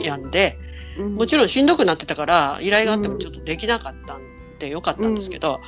[0.00, 0.58] やんで、
[0.98, 4.20] うん、もちろんしんどくなってたから依頼があってもちょっとできなかったん
[4.58, 5.60] でよかったんですけど、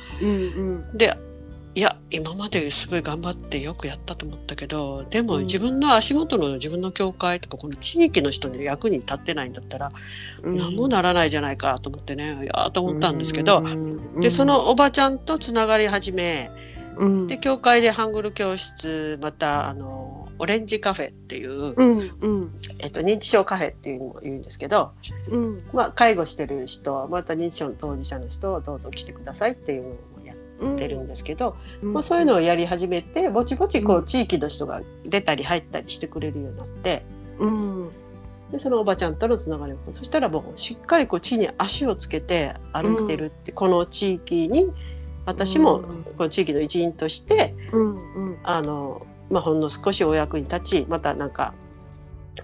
[0.93, 1.13] で
[1.75, 9.91] いや今まですごい頑張ってよくやったと思ったけどでも自分の足元の自分の教会とかこの地域の人に役に立ってないんだったら、
[10.41, 16.49] うん、何もならないじゃないかと思ってねいやと思ったんですけど、うん、でそのおばちゃんとつながり始め、
[16.97, 21.75] うん、で教会でハングル教室またあのオレンジカフェっていう、
[22.79, 24.93] えっと、認知症カフェっていうのも言うんですけど、
[25.73, 29.97] まあ、介護してる人また認知症の当事者の人をどうぞ来てくださいっていう
[30.59, 37.03] ってるんですけど、うん、まあ、そういうのをやり始めてぼちぼちこう地域の人が出たり入ったりしてくれるようになって、
[37.39, 37.89] うん、
[38.51, 39.77] でそのおばちゃんとのつながりを。
[39.93, 44.71] そしたらもうしっかりこう地に足をつけて歩いてるって、この地域に
[45.25, 45.81] 私も
[46.17, 47.53] この地域の一員として、
[48.43, 51.53] あのまあ、ほんの少しお役に立ちまたなんか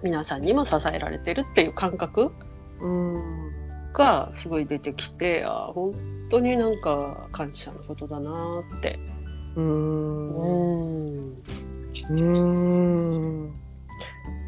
[0.03, 2.31] 皆さんにも支えられてるっていう感覚、
[2.79, 3.55] うん。
[3.95, 5.93] がすごい出てきてあ本
[6.29, 8.99] 当になんか感謝のことだなって。
[9.55, 10.35] うん。
[12.09, 13.53] うん。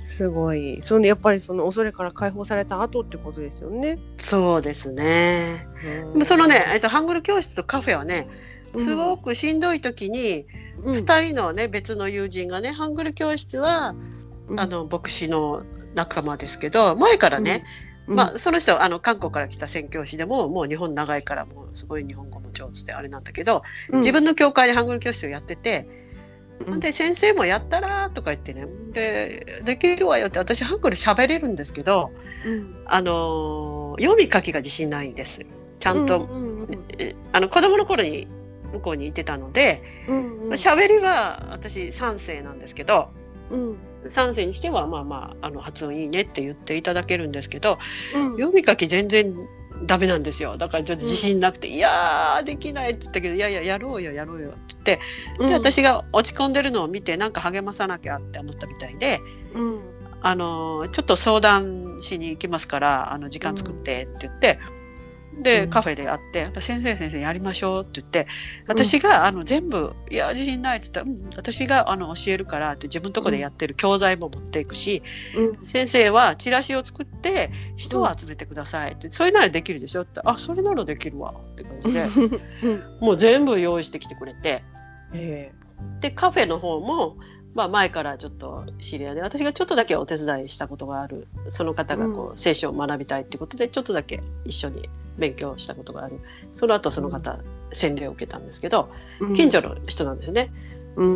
[0.06, 0.82] すごい。
[0.82, 4.00] そのやっぱりその恐れから解放された後ってことですよね。
[4.18, 5.68] そうですね。
[6.12, 8.28] でもそのね、えっと、ハングル教室とカフェはね
[8.76, 10.46] すごくしんどい時に、
[10.84, 13.96] うん、2人のね別の友人がねハングル教室は、
[14.50, 15.64] うん、あの牧師の
[15.94, 17.64] 仲間ですけど前からね、
[18.08, 25.88] まあ、その人あの韓国から来た宣教師でももう日本長いからもうすごい日本語も上手であれなんだけど、うん、自分の教会でハングル教室をやってて、
[26.66, 28.66] うん、で先生もやったらとか言ってね。
[28.94, 32.12] でできるわよって私ハングル喋れるんですけど、
[32.46, 35.46] うん、あの読み書きが自信ないんです。
[35.80, 36.70] ちゃんと、うんうん、
[37.34, 38.28] あの子供の頃に
[38.72, 43.10] 向こうにいてたので喋、うんうん、りは私3世なんですけど。
[43.52, 43.78] うん
[44.08, 47.80] 3世にしてはまあまああの発音いいねって言っていただけるんですけど、
[48.16, 49.36] うん、読み書き全然
[49.84, 50.58] ダメなんですよ。
[50.58, 55.00] だからちょっと自信なくて「うん、いやできない」って言ったけど「いやいややろうよやろうよ」って
[55.38, 59.20] 言ってで私が落ち込んでるのを見てなんか励まさなきゃって思ったみたいで。
[59.54, 59.80] うん。
[60.20, 64.60] あのちょっと相談しに行きますからあの時間作ってって言って、
[65.42, 68.28] で、うん、カフェで会って「先生先生やりましょう」って言って
[68.68, 75.02] 私が、あの全部「いや自信ない」っつったら、うん、私があの教えるから」って自分のとこでやってる教材も持っていくし、
[75.36, 82.08] うん、先生はチラシを作って人を集めてくださいって、それならできるでしょって「あそれならできるわ」って感じで
[83.00, 84.64] もう全部用意してきてくれて、
[85.14, 87.18] えー、でカフェの方も
[87.58, 94.88] まあ、前からちょっと知り合いで私がちょっとだけお手伝いしたことがあるその方がこう、聖書を学びたいってことでちょっとだけ一緒に
[95.18, 96.20] 勉強したことがある。
[96.54, 97.40] その後その方、
[97.72, 98.90] 洗礼を受けたんですけど
[99.36, 100.52] 近所の人なんですよね。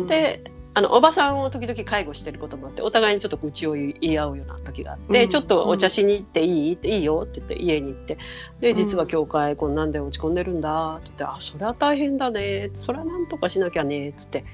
[0.06, 0.42] で
[0.74, 8.16] あのおばさんを時々介護してることもあってお互いにちょっと愚痴を言い合うような時があって、うん、ちょっとお茶しに行っていいっていいよって言って家に行って
[8.60, 12.70] で実は教会こんなんで落ち込んでるんだって言って「あそれは大変だね。
[12.76, 14.44] それはなんとかしなきゃね」っつって。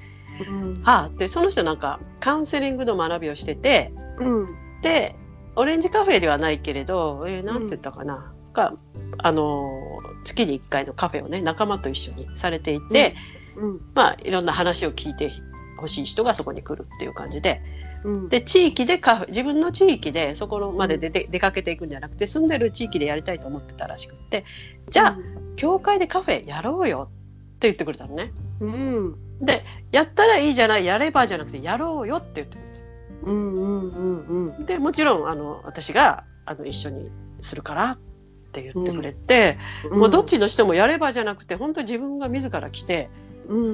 [0.47, 4.47] うん、はあ、でその人なんかカウンセリングの学びをしてて、うん、
[4.81, 5.15] で
[5.57, 8.73] オレンジカフェではないけれど、えー、なんて言ったかな、が
[9.17, 13.15] あの月に1回のカフェをね仲間と一緒にされていて、
[13.55, 15.31] うん、まあいろんな話を聞いて
[15.77, 17.61] ほしい人がそこに来るっていう感じで。
[18.01, 24.45] うん、で地域でカフェ自分の地域でそこまで出て出かけていくんじゃなくて住んでる地域でやりたいと思ってたらしくって
[24.89, 25.15] じゃあ、う
[25.51, 28.31] ん、教会でカフェやろうよって言ってくれたのね。
[28.61, 32.79] うん、でやったらいいじゃないやればじゃなくてやろうよって言ってくれた。
[33.23, 38.08] うんうんうんうん、でもちろんあの私があの一緒にするからって
[38.53, 39.57] 言ってくれて、
[39.89, 43.09] うん、もうどっちの人もやればじゃなくて本当自分が自ら来て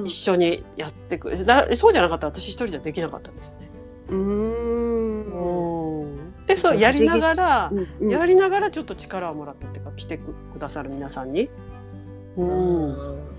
[0.04, 3.70] 一緒にやってくだそうじゃなかったら私一人じゃできなかったんですよね。
[4.10, 4.46] うん。
[6.46, 11.50] でそうやりながら、うん、やりながらちょっと力をもらったっていうか来てくださる皆さんに。
[12.36, 12.46] うん。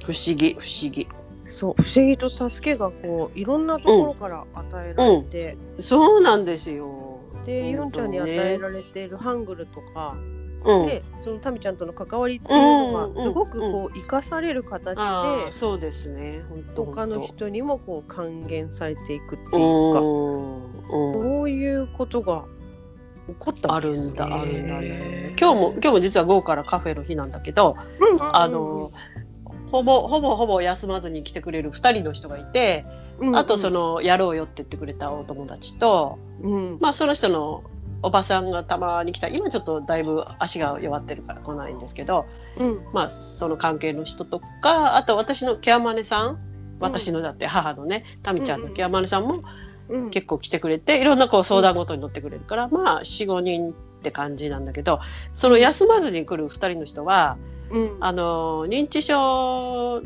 [0.06, 1.08] 不思議不思議。
[1.50, 7.20] そう不思議と助けがこういろんなところから与えられて、うん、そうなんですよ。
[7.46, 10.18] でユンちゃんに与えられているハングルとか、
[10.86, 16.42] でそのタミちゃんとの関わりっていうのがすごくこう生かされる形で、そうですね。
[16.76, 22.44] 他の人にもこう還元されていくっていうか、そういうことが
[23.28, 24.14] 起こったんですね。
[24.20, 24.42] あるんだ。
[24.42, 25.36] あるんだね。
[25.40, 27.78] 今日も今日も実は午後からカフェの日なんだけど、
[28.20, 28.92] あの
[29.72, 32.86] ほぼほぼほぼ休まずに来てくれる2人の人がいて。
[33.34, 37.64] あとそのやろうよって言ってくれたお友達と、うん、まあその人の
[38.02, 39.28] おばさんがたまに来た。
[39.28, 42.26] 今ちょっとだいぶ足が弱ってるから来ないんですけど、
[42.58, 46.40] うん、まあその関係の人とかあと私のケアマネさん。
[46.80, 49.44] 私のだって母のねタミちゃんのケアマネさんも
[50.12, 53.74] 結構来てくれていろんなこう相談ごとに乗ってくれるからまあ45人っ
[54.04, 55.00] て感じなんだけど
[55.34, 57.38] その休まずに来る2人の人は、
[57.72, 60.04] うん、あの認知症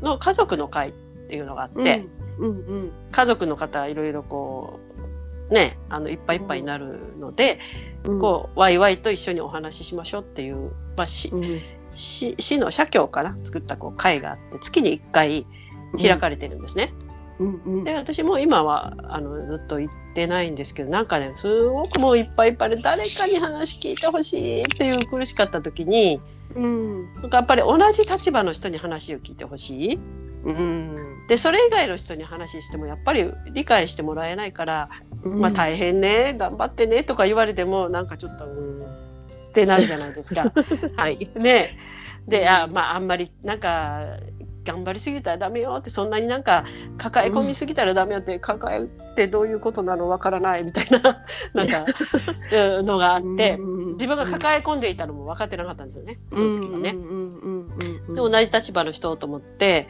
[0.00, 0.92] の家族の会っ
[1.28, 2.24] ていうのがあって、うん。
[2.36, 2.50] うんう
[2.86, 4.93] ん、家族の方いろいろこう
[5.50, 7.58] ねあのいっぱいいっぱいになるので、
[8.04, 11.60] うん、こうワイワイと一緒にお話ししましょうっていう、まあし、うん、
[11.92, 15.46] 市市の社協かな作ったこう会があって月に1回
[15.96, 16.92] 開かれてるんですね。
[17.40, 26.20] うんうん、で私も今はあのずっと行ってないんですけどなんかねすごくもういっぱいいっぱいで誰かに話聞いてほしいっていう苦しかった時に、
[26.54, 29.98] うん、なんかやっぱり同じ立場の人に話を聞いてほしい。
[30.44, 34.90] うん、でそれ以外の人に話してもやっぱり理解してもらえないから、
[35.22, 39.04] うん、まあ大変ね頑張ってねとか言われてもなんかちょっとうん。
[39.50, 40.52] ってなるじゃないですか。
[40.96, 41.78] はい、ね。
[42.26, 44.16] であまああんまりなんか
[44.64, 46.64] 頑張りすぎたらダメよってそんなになんか
[46.96, 51.84] 抱え込みすぎたらダメよって、抱えってどういうことなのわからないみたいな なんか
[52.82, 53.58] のがあって
[53.92, 56.18] 自分が抱え込んでいたのも分かってなかったんですよね。
[56.30, 56.96] その時はね。
[58.08, 59.88] で同じ立場の人と思って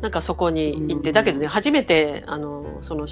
[0.00, 3.06] なんかそこに行ってだけどね初めてあのその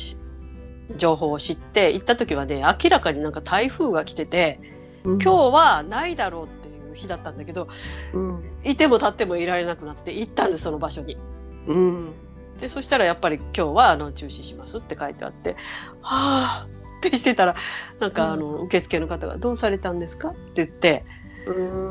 [0.97, 4.61] 情報を知って行った時はね明らかになんか台風が来てて、
[5.05, 6.63] 今日はないだろうって
[6.95, 7.69] 日だったんだけど、
[8.13, 11.17] うん、いても立ってもいられなくなって行ったんですその場所に。
[11.67, 12.13] うん、
[12.61, 15.57] でそしたらやっぱり今日はあの中止しますって書いてあって
[16.01, 16.67] はあ
[16.99, 17.55] ってしてたら
[18.01, 21.05] なんかあの、受付の方が「どうされたんですか?」って言って。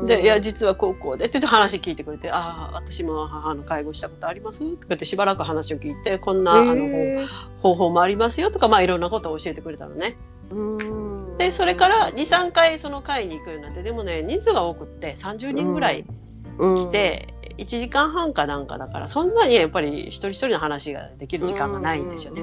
[0.06, 6.88] で「いや実は高校で」って話聞いてくれて「ああ私も母の介護したことあります?」とかってしばらく話を聞いてこんなあの
[7.60, 10.14] 方法もありますよとかまあいろんなことを教えてくれたのね。
[11.38, 16.04] でそれから23回その会に行くようになってでもね人数が多くって30人ぐらい
[16.58, 22.42] 来て、うん、1時間半かなんかだからそんなにやっぱり一人一人の話ができる時間がないんですよね。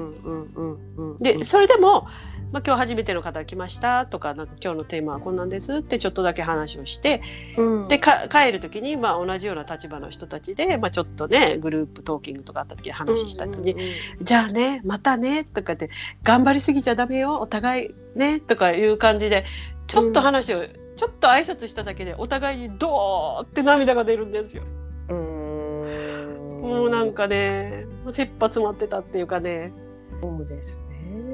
[1.20, 2.08] でそれでも
[2.52, 7.22] まあ、今日初めての方来ましたとかなんか今日のテーマはこんなんですってちょっとだけ話をして、
[7.56, 13.76] うん、で帰る時にまあ同じような立場の人たちで、まあ、ちょっとねグループトーキングとかあった時話した後に、
[14.20, 15.90] じゃあねまたねとかって
[16.24, 19.44] 頑張りすぎちゃダメよお互いねとかいう感じで
[19.86, 24.64] ちょっと話を、うん、ちょっと挨拶しただけでお互いにドーって涙が出るんですよ。
[25.08, 26.62] うん。
[26.62, 29.72] もうなんかね切羽詰まってたっていうかね。
[30.20, 30.78] そうです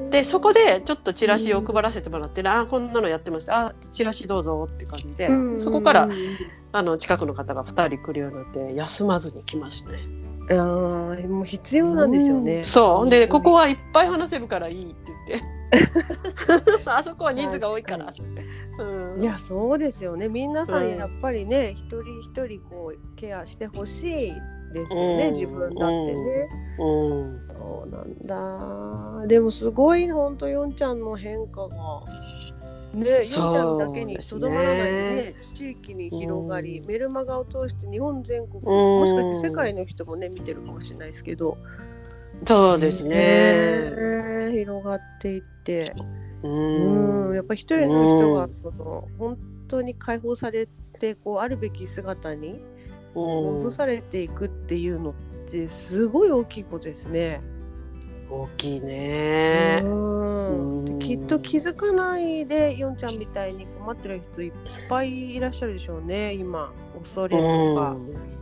[0.09, 3.67] でそこでちょっとチラシを配らせてもらって、うん、あこんなのやってました。
[3.67, 6.09] あチラシどうぞって感じで、うん、そこから
[6.71, 9.99] あの近くの方が2人来るようになって休まずに来ますね。
[10.49, 12.57] あもう必要なんですよね。
[12.57, 13.09] うん、そう。
[13.09, 15.57] でここはいっぱい話せるからいいって言って。
[16.85, 18.13] あそこは人数が多いから。
[18.79, 20.29] うん、いやそうですよね。
[20.29, 20.95] 皆さん。
[20.95, 24.33] やっぱりね、一人一人こうケアしてほしい
[24.73, 26.49] ですよね、自分だってね。
[26.79, 27.41] うん。
[27.53, 29.27] そうなんだ。
[29.27, 31.77] でもすごいほんとヨンちゃんの変化が。
[32.93, 35.35] ねヨンちゃんだけにとどまらないでね。
[35.41, 41.57] 地域に広がり、メルマガを通して日本全国もしかして世界の人もね見てるかもしれないですけど。
[42.45, 43.91] そうですね、
[44.47, 45.93] ね、広がっていって。
[46.43, 49.37] うんやっぱ一人の人がその本
[49.67, 50.67] 当に解放され
[50.99, 52.61] てこうあるべき姿に
[53.25, 55.13] 戻されていくっていうのっ
[55.49, 57.41] てすごい大きいことですね。
[58.29, 59.81] 大きいね。
[59.83, 60.99] うん。
[60.99, 64.51] きっと気づかないでヨンちゃんみたいに困ってる人いっ
[64.89, 66.73] ぱいいらっしゃるでしょうね今。
[66.99, 67.95] 恐れとか。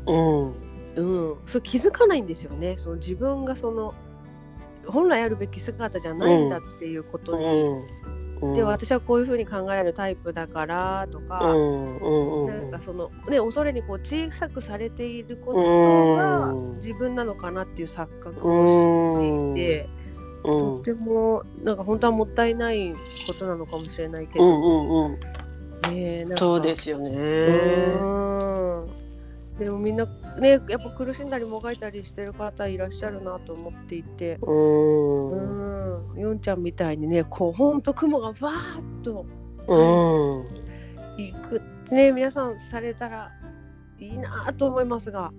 [0.07, 0.53] うん、
[0.95, 2.75] うん、そう気づかないんですよね。
[2.77, 3.93] その自分がその
[4.87, 7.83] 本来あるべき姿じゃないんだっていうことに、うん、
[8.53, 19.89] で私はこういうふうに考えるタイプだからとか、うん、なんかそのね恐れにこう小さくされていることが自分なのかなっていう錯覚をしていて、
[20.43, 22.93] とてもなんか本当はもったいない
[23.25, 24.67] ことなのかもしれないけど、うんう
[25.09, 25.19] んうん。
[25.93, 27.11] ね、そうですよね。
[29.59, 30.05] でもみんな
[30.39, 34.37] ねやっぱ苦しんだりもがいたりしてる方いらっしゃるなと思っていて。
[34.41, 36.19] うん。
[36.19, 39.25] ヨンちゃんみたいにねこうほんと雲がわーっと
[41.17, 41.33] い。
[41.33, 41.61] く。
[41.91, 43.31] ね皆さんされたら
[44.05, 45.31] いいなと思いますが。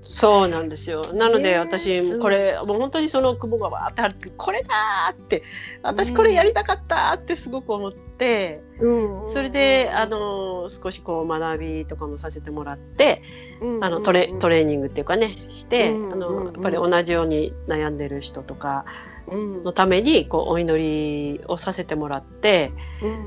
[0.00, 1.12] そうなんですよ。
[1.12, 4.68] なので私これ、うん、もう本当にその雲がわーってあるってこれだ
[5.12, 5.42] って
[5.82, 13.22] 私これやりたかったってすごく思って、うん、それであの少しこう学びとかもさせてもらって、
[13.60, 18.84] うん、あのトレトレーニングっていうかねして、あのやっぱり同じように悩んでる人とか
[19.28, 22.72] のためにこうお祈りをさせてもらって、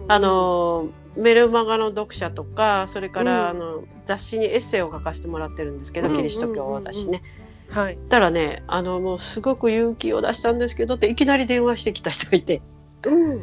[0.07, 7.22] あのメルマガの読者とかそれから、あの雑誌にエッセイを書かせてもらってるんですけど、キリスト教を私ね。
[7.69, 12.61] はい、たらねあのもうすごく勇気を出したんですけどっていきなり電話してきた人がいて。
[13.05, 13.41] うん。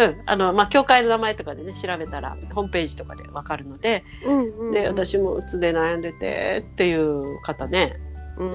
[0.00, 7.98] うん、あのまあ教会の名前とかでね調べたらホームページとかでわかるので、うん、で私もうつで悩んでてっていう方ね、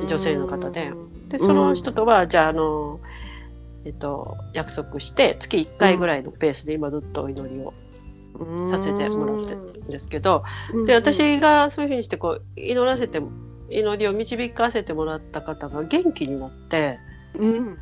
[0.07, 0.91] 女性の方で。
[1.27, 2.99] でその人とはじゃああの、
[3.85, 7.73] えっと、約束して月1回ぐらいのペースで今ずっとお祈りを
[8.67, 10.43] させてもらってるんですけど
[10.85, 13.21] で私がそういうふうにしてこう祈らせて
[13.69, 16.99] 祈りを導かせてもらった方が元気になって。
[17.35, 17.77] うん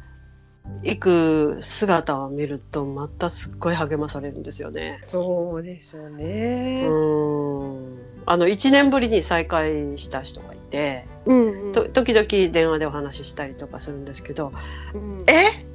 [0.84, 5.02] 行く姿を見るとまたすっごい励まされるんですよね。
[5.06, 6.86] そうでしょうね。
[6.88, 14.54] うんあの1年ぶりに再会した人がいて、うんうん、と時々電話でお話ししたりとかするんですけど
[14.94, 15.66] 「うん、え？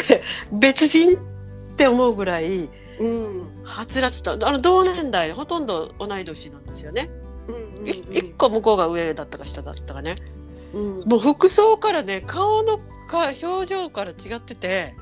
[0.00, 1.16] って別人っ
[1.76, 7.10] て思うぐらい、うん、はつらつとあの同年代ほとんど同い年なんですよね。
[7.48, 10.16] うんうんうん、1個向こうが上だったか下だったかね。
[10.74, 12.78] うん、もう服装からね顔の
[13.08, 14.94] か表情から違ってて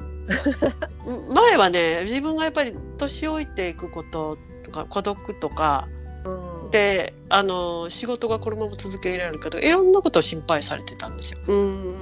[1.35, 5.89] 前はね自分がやっぱり年老いていくこととか孤独とか、
[6.25, 11.39] うん、であの仕事がこのまま続けられるかとかいろんなことを心配されてたんですよ。
[11.47, 12.00] うん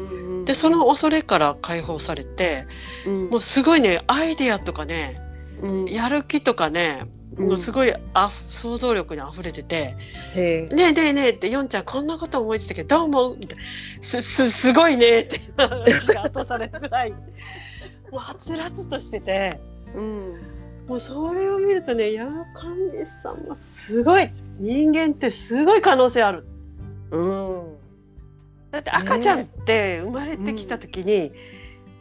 [0.48, 2.64] でその恐れから解放されて、
[3.06, 5.20] うん、もうすごいねアイデアとかね、
[5.90, 7.04] やる気とかね
[7.36, 9.94] もうすごいあ想像力にあふれてて
[10.34, 15.38] 「ねえねえねえ」って「ヨンちゃんこんなこと思いついたけどどう思う?」みたいな「すすすごいね」って
[16.18, 17.18] 後されるぐらいも
[18.14, 19.60] うはつらつとしてて、
[19.94, 20.40] うん、
[20.86, 24.30] もうそれを見るとね山上さんはすごい。
[24.58, 26.46] 人間ってすごい可能性ある。
[27.10, 27.77] うん、
[28.70, 31.34] だって赤ちゃんって生まれてきた時に、うん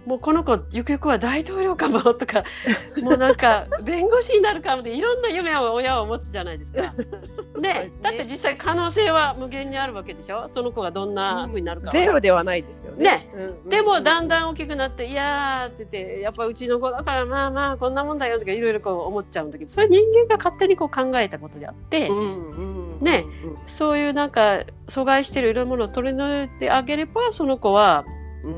[0.08, 2.46] もうこの子ゆくゆくは大統領かもとか
[3.04, 6.94] もうなんか弁護士になるかもでいろんな夢を親は持つじゃないですか。
[7.60, 10.48] で、ね、だって実際可能性は無限にあるわけでしょ？
[10.54, 13.04] その子がどんなふうになるか、ゼロではないですよね。
[13.04, 23.26] ね、うんうん、でもだんだん大きくなって「いや」って言って「やっぱうちの子だからまあまあこんなもんだよ」とかいろいろこう思っちゃうんだけどそれ人間が勝手にこう考えたことであって、うんうん、ね、
[23.66, 28.06] そういうなんか阻害してるいろんなものを取り除いてあげればその子は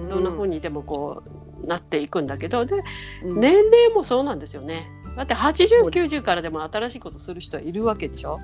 [0.09, 1.23] どんなふうにでもこ
[1.63, 2.81] うなっていくんだけどで、
[3.23, 4.89] 年齢もそうなんですよね。
[5.17, 8.39] だって8090からでも新しいことする人はいるわけでしょ？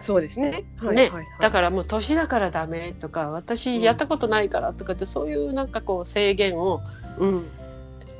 [0.00, 0.64] そうですね。
[0.78, 6.80] はい、ね、はい、だからもう年だからダメとか私やったことないからとかってそういうなんかこう制限を、
[7.18, 7.44] うん、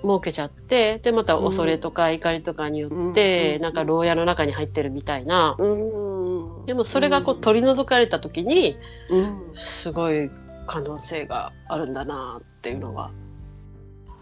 [0.02, 8.76] 設けちゃってでまた恐れとか怒りとかによって、うん、なんか牢屋の中に入ってるみたいな、うん、でもそれがこう取り除かれた時に、
[9.10, 10.30] うん、すごい
[10.66, 13.12] 可能性があるんだなっていうのは、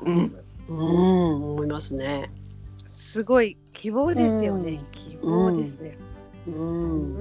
[0.02, 2.30] うん、うん、思いますね。
[2.86, 4.84] すごい希望ですよね。
[4.92, 5.98] 希望ですね。
[6.46, 7.16] うん、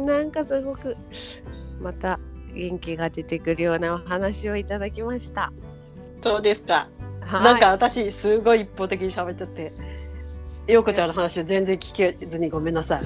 [0.00, 0.96] うんなんかすごく
[1.80, 2.18] また
[2.54, 5.52] 元気が出てくるようなお話をいただきました。
[6.22, 6.88] そうですか。
[7.26, 9.72] はい、なんか私すごい一方的に喋ってて。
[10.68, 13.02] 陽子ちゃんの話を全然聞けずにごめんなさい。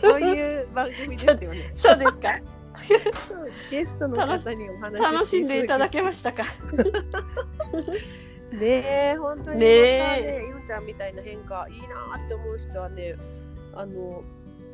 [0.00, 1.48] そういう番組ですよね。
[1.76, 2.40] そうですか。
[3.70, 6.44] ゲストの方にお話楽しんでいただけましたか。
[8.52, 13.16] ねえ本当にねえよちゃんみたいな変化いいなって思う人はね
[13.74, 14.22] あの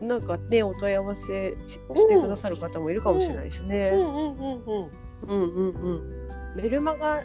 [0.01, 3.93] なんかねお問い合わせしてくださる方もいるかもしれないですね。
[3.95, 7.23] うんうんうんうんうんうんメルマガ、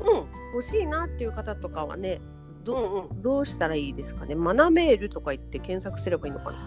[0.00, 0.24] うん、
[0.54, 2.20] 欲しいなっていう方とかはね
[2.64, 4.34] ど,、うんうん、どうしたらいいですかね？
[4.34, 6.58] マナメールとか言って検索すればいいのかな？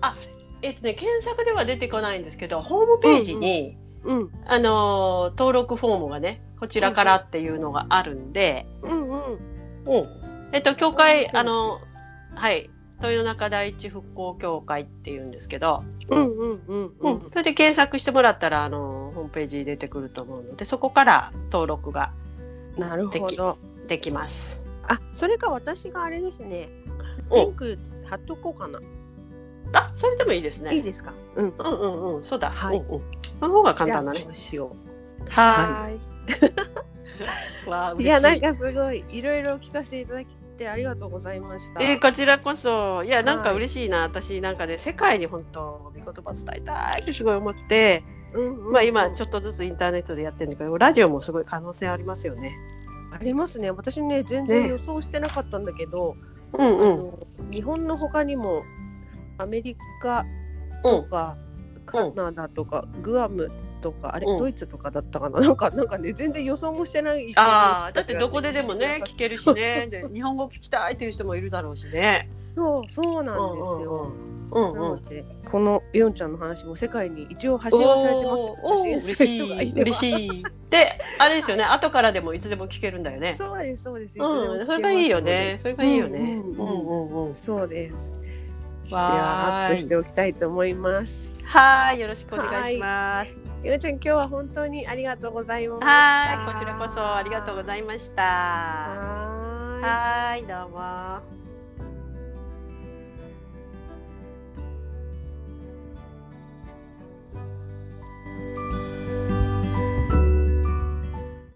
[0.00, 0.16] あ
[0.62, 9.22] えっとね、検索では出てこないんですけどホームページに、うんうん、あの登録フォームがねこちらからっていうのがあるんで、うんうん
[9.86, 10.08] うん。
[10.52, 11.78] えっと教会あの
[12.34, 12.70] はい。
[13.00, 22.10] 豊中第一復興協会っていうんですけど、うんうんうんうん、それで検索してもらったらあのホームページに出てくると思うのでそこから登録が
[22.78, 24.64] なるほどできます。
[24.86, 26.68] あそれか私があれですね
[27.30, 28.80] リンク貼っとこうかな。
[29.74, 30.74] あ、それでもいいですね。
[30.74, 31.12] いいですか？
[31.36, 32.50] うん、うんうんうん、そうだ。
[32.50, 32.78] はい。
[32.78, 33.02] うんうん、
[33.38, 34.20] その方が簡単だね。
[34.20, 34.74] そうしよ
[35.26, 35.30] う。
[35.30, 35.98] はい。
[37.68, 40.26] わいやなんかすごいいろいろ聞かせていただき
[40.58, 41.82] てありがとうございました。
[41.82, 48.02] えー、こちらこそいやなんか嬉しいな、はい、私なんかね世界に本当御言葉伝えたいってすごい思って、
[48.72, 52.56] まあ今ちょっとずつインターネットでやってるんだけどラジオもすごい可能性ありますよね。
[53.12, 53.70] ありますね。
[53.70, 56.14] 私ね全然予想してなかったんだけど、
[56.58, 58.62] ね、うんうん、日本の他にも
[59.38, 60.26] アメリカ
[60.82, 61.36] とか、
[61.86, 63.48] カナダとか、グアム
[63.78, 67.30] とか、あれ、ドイツとかだったかな、 なんか、なんかね、全然予想もしてない。
[67.36, 72.28] ああ、だってどこででもね、聞けるしね、日本語聞きたいという人もいるだろうしね。
[72.54, 74.12] そう、そうなんですよ。
[74.24, 78.44] うんなので、このヨンちゃんの話も世界に一応発信はされてます。
[78.62, 80.44] お嬉しい、嬉しい。
[80.70, 83.34] で、あれですよね、後からでもいつでも聞けるんだよね。
[83.34, 84.18] そうです、そうです。
[84.18, 85.58] うん、それがいいよね。
[85.60, 86.18] それがいいよね。
[86.18, 88.12] うんうんうん、そうです。
[88.88, 91.34] ではアップしておきたいと思います。
[91.44, 93.47] はい、よろしくお願いします。
[93.64, 95.84] ゆなちゃん今日は本当にありがとうございます。
[95.84, 98.22] はいこちらこそありがとうございました。
[98.22, 100.78] はいどうも。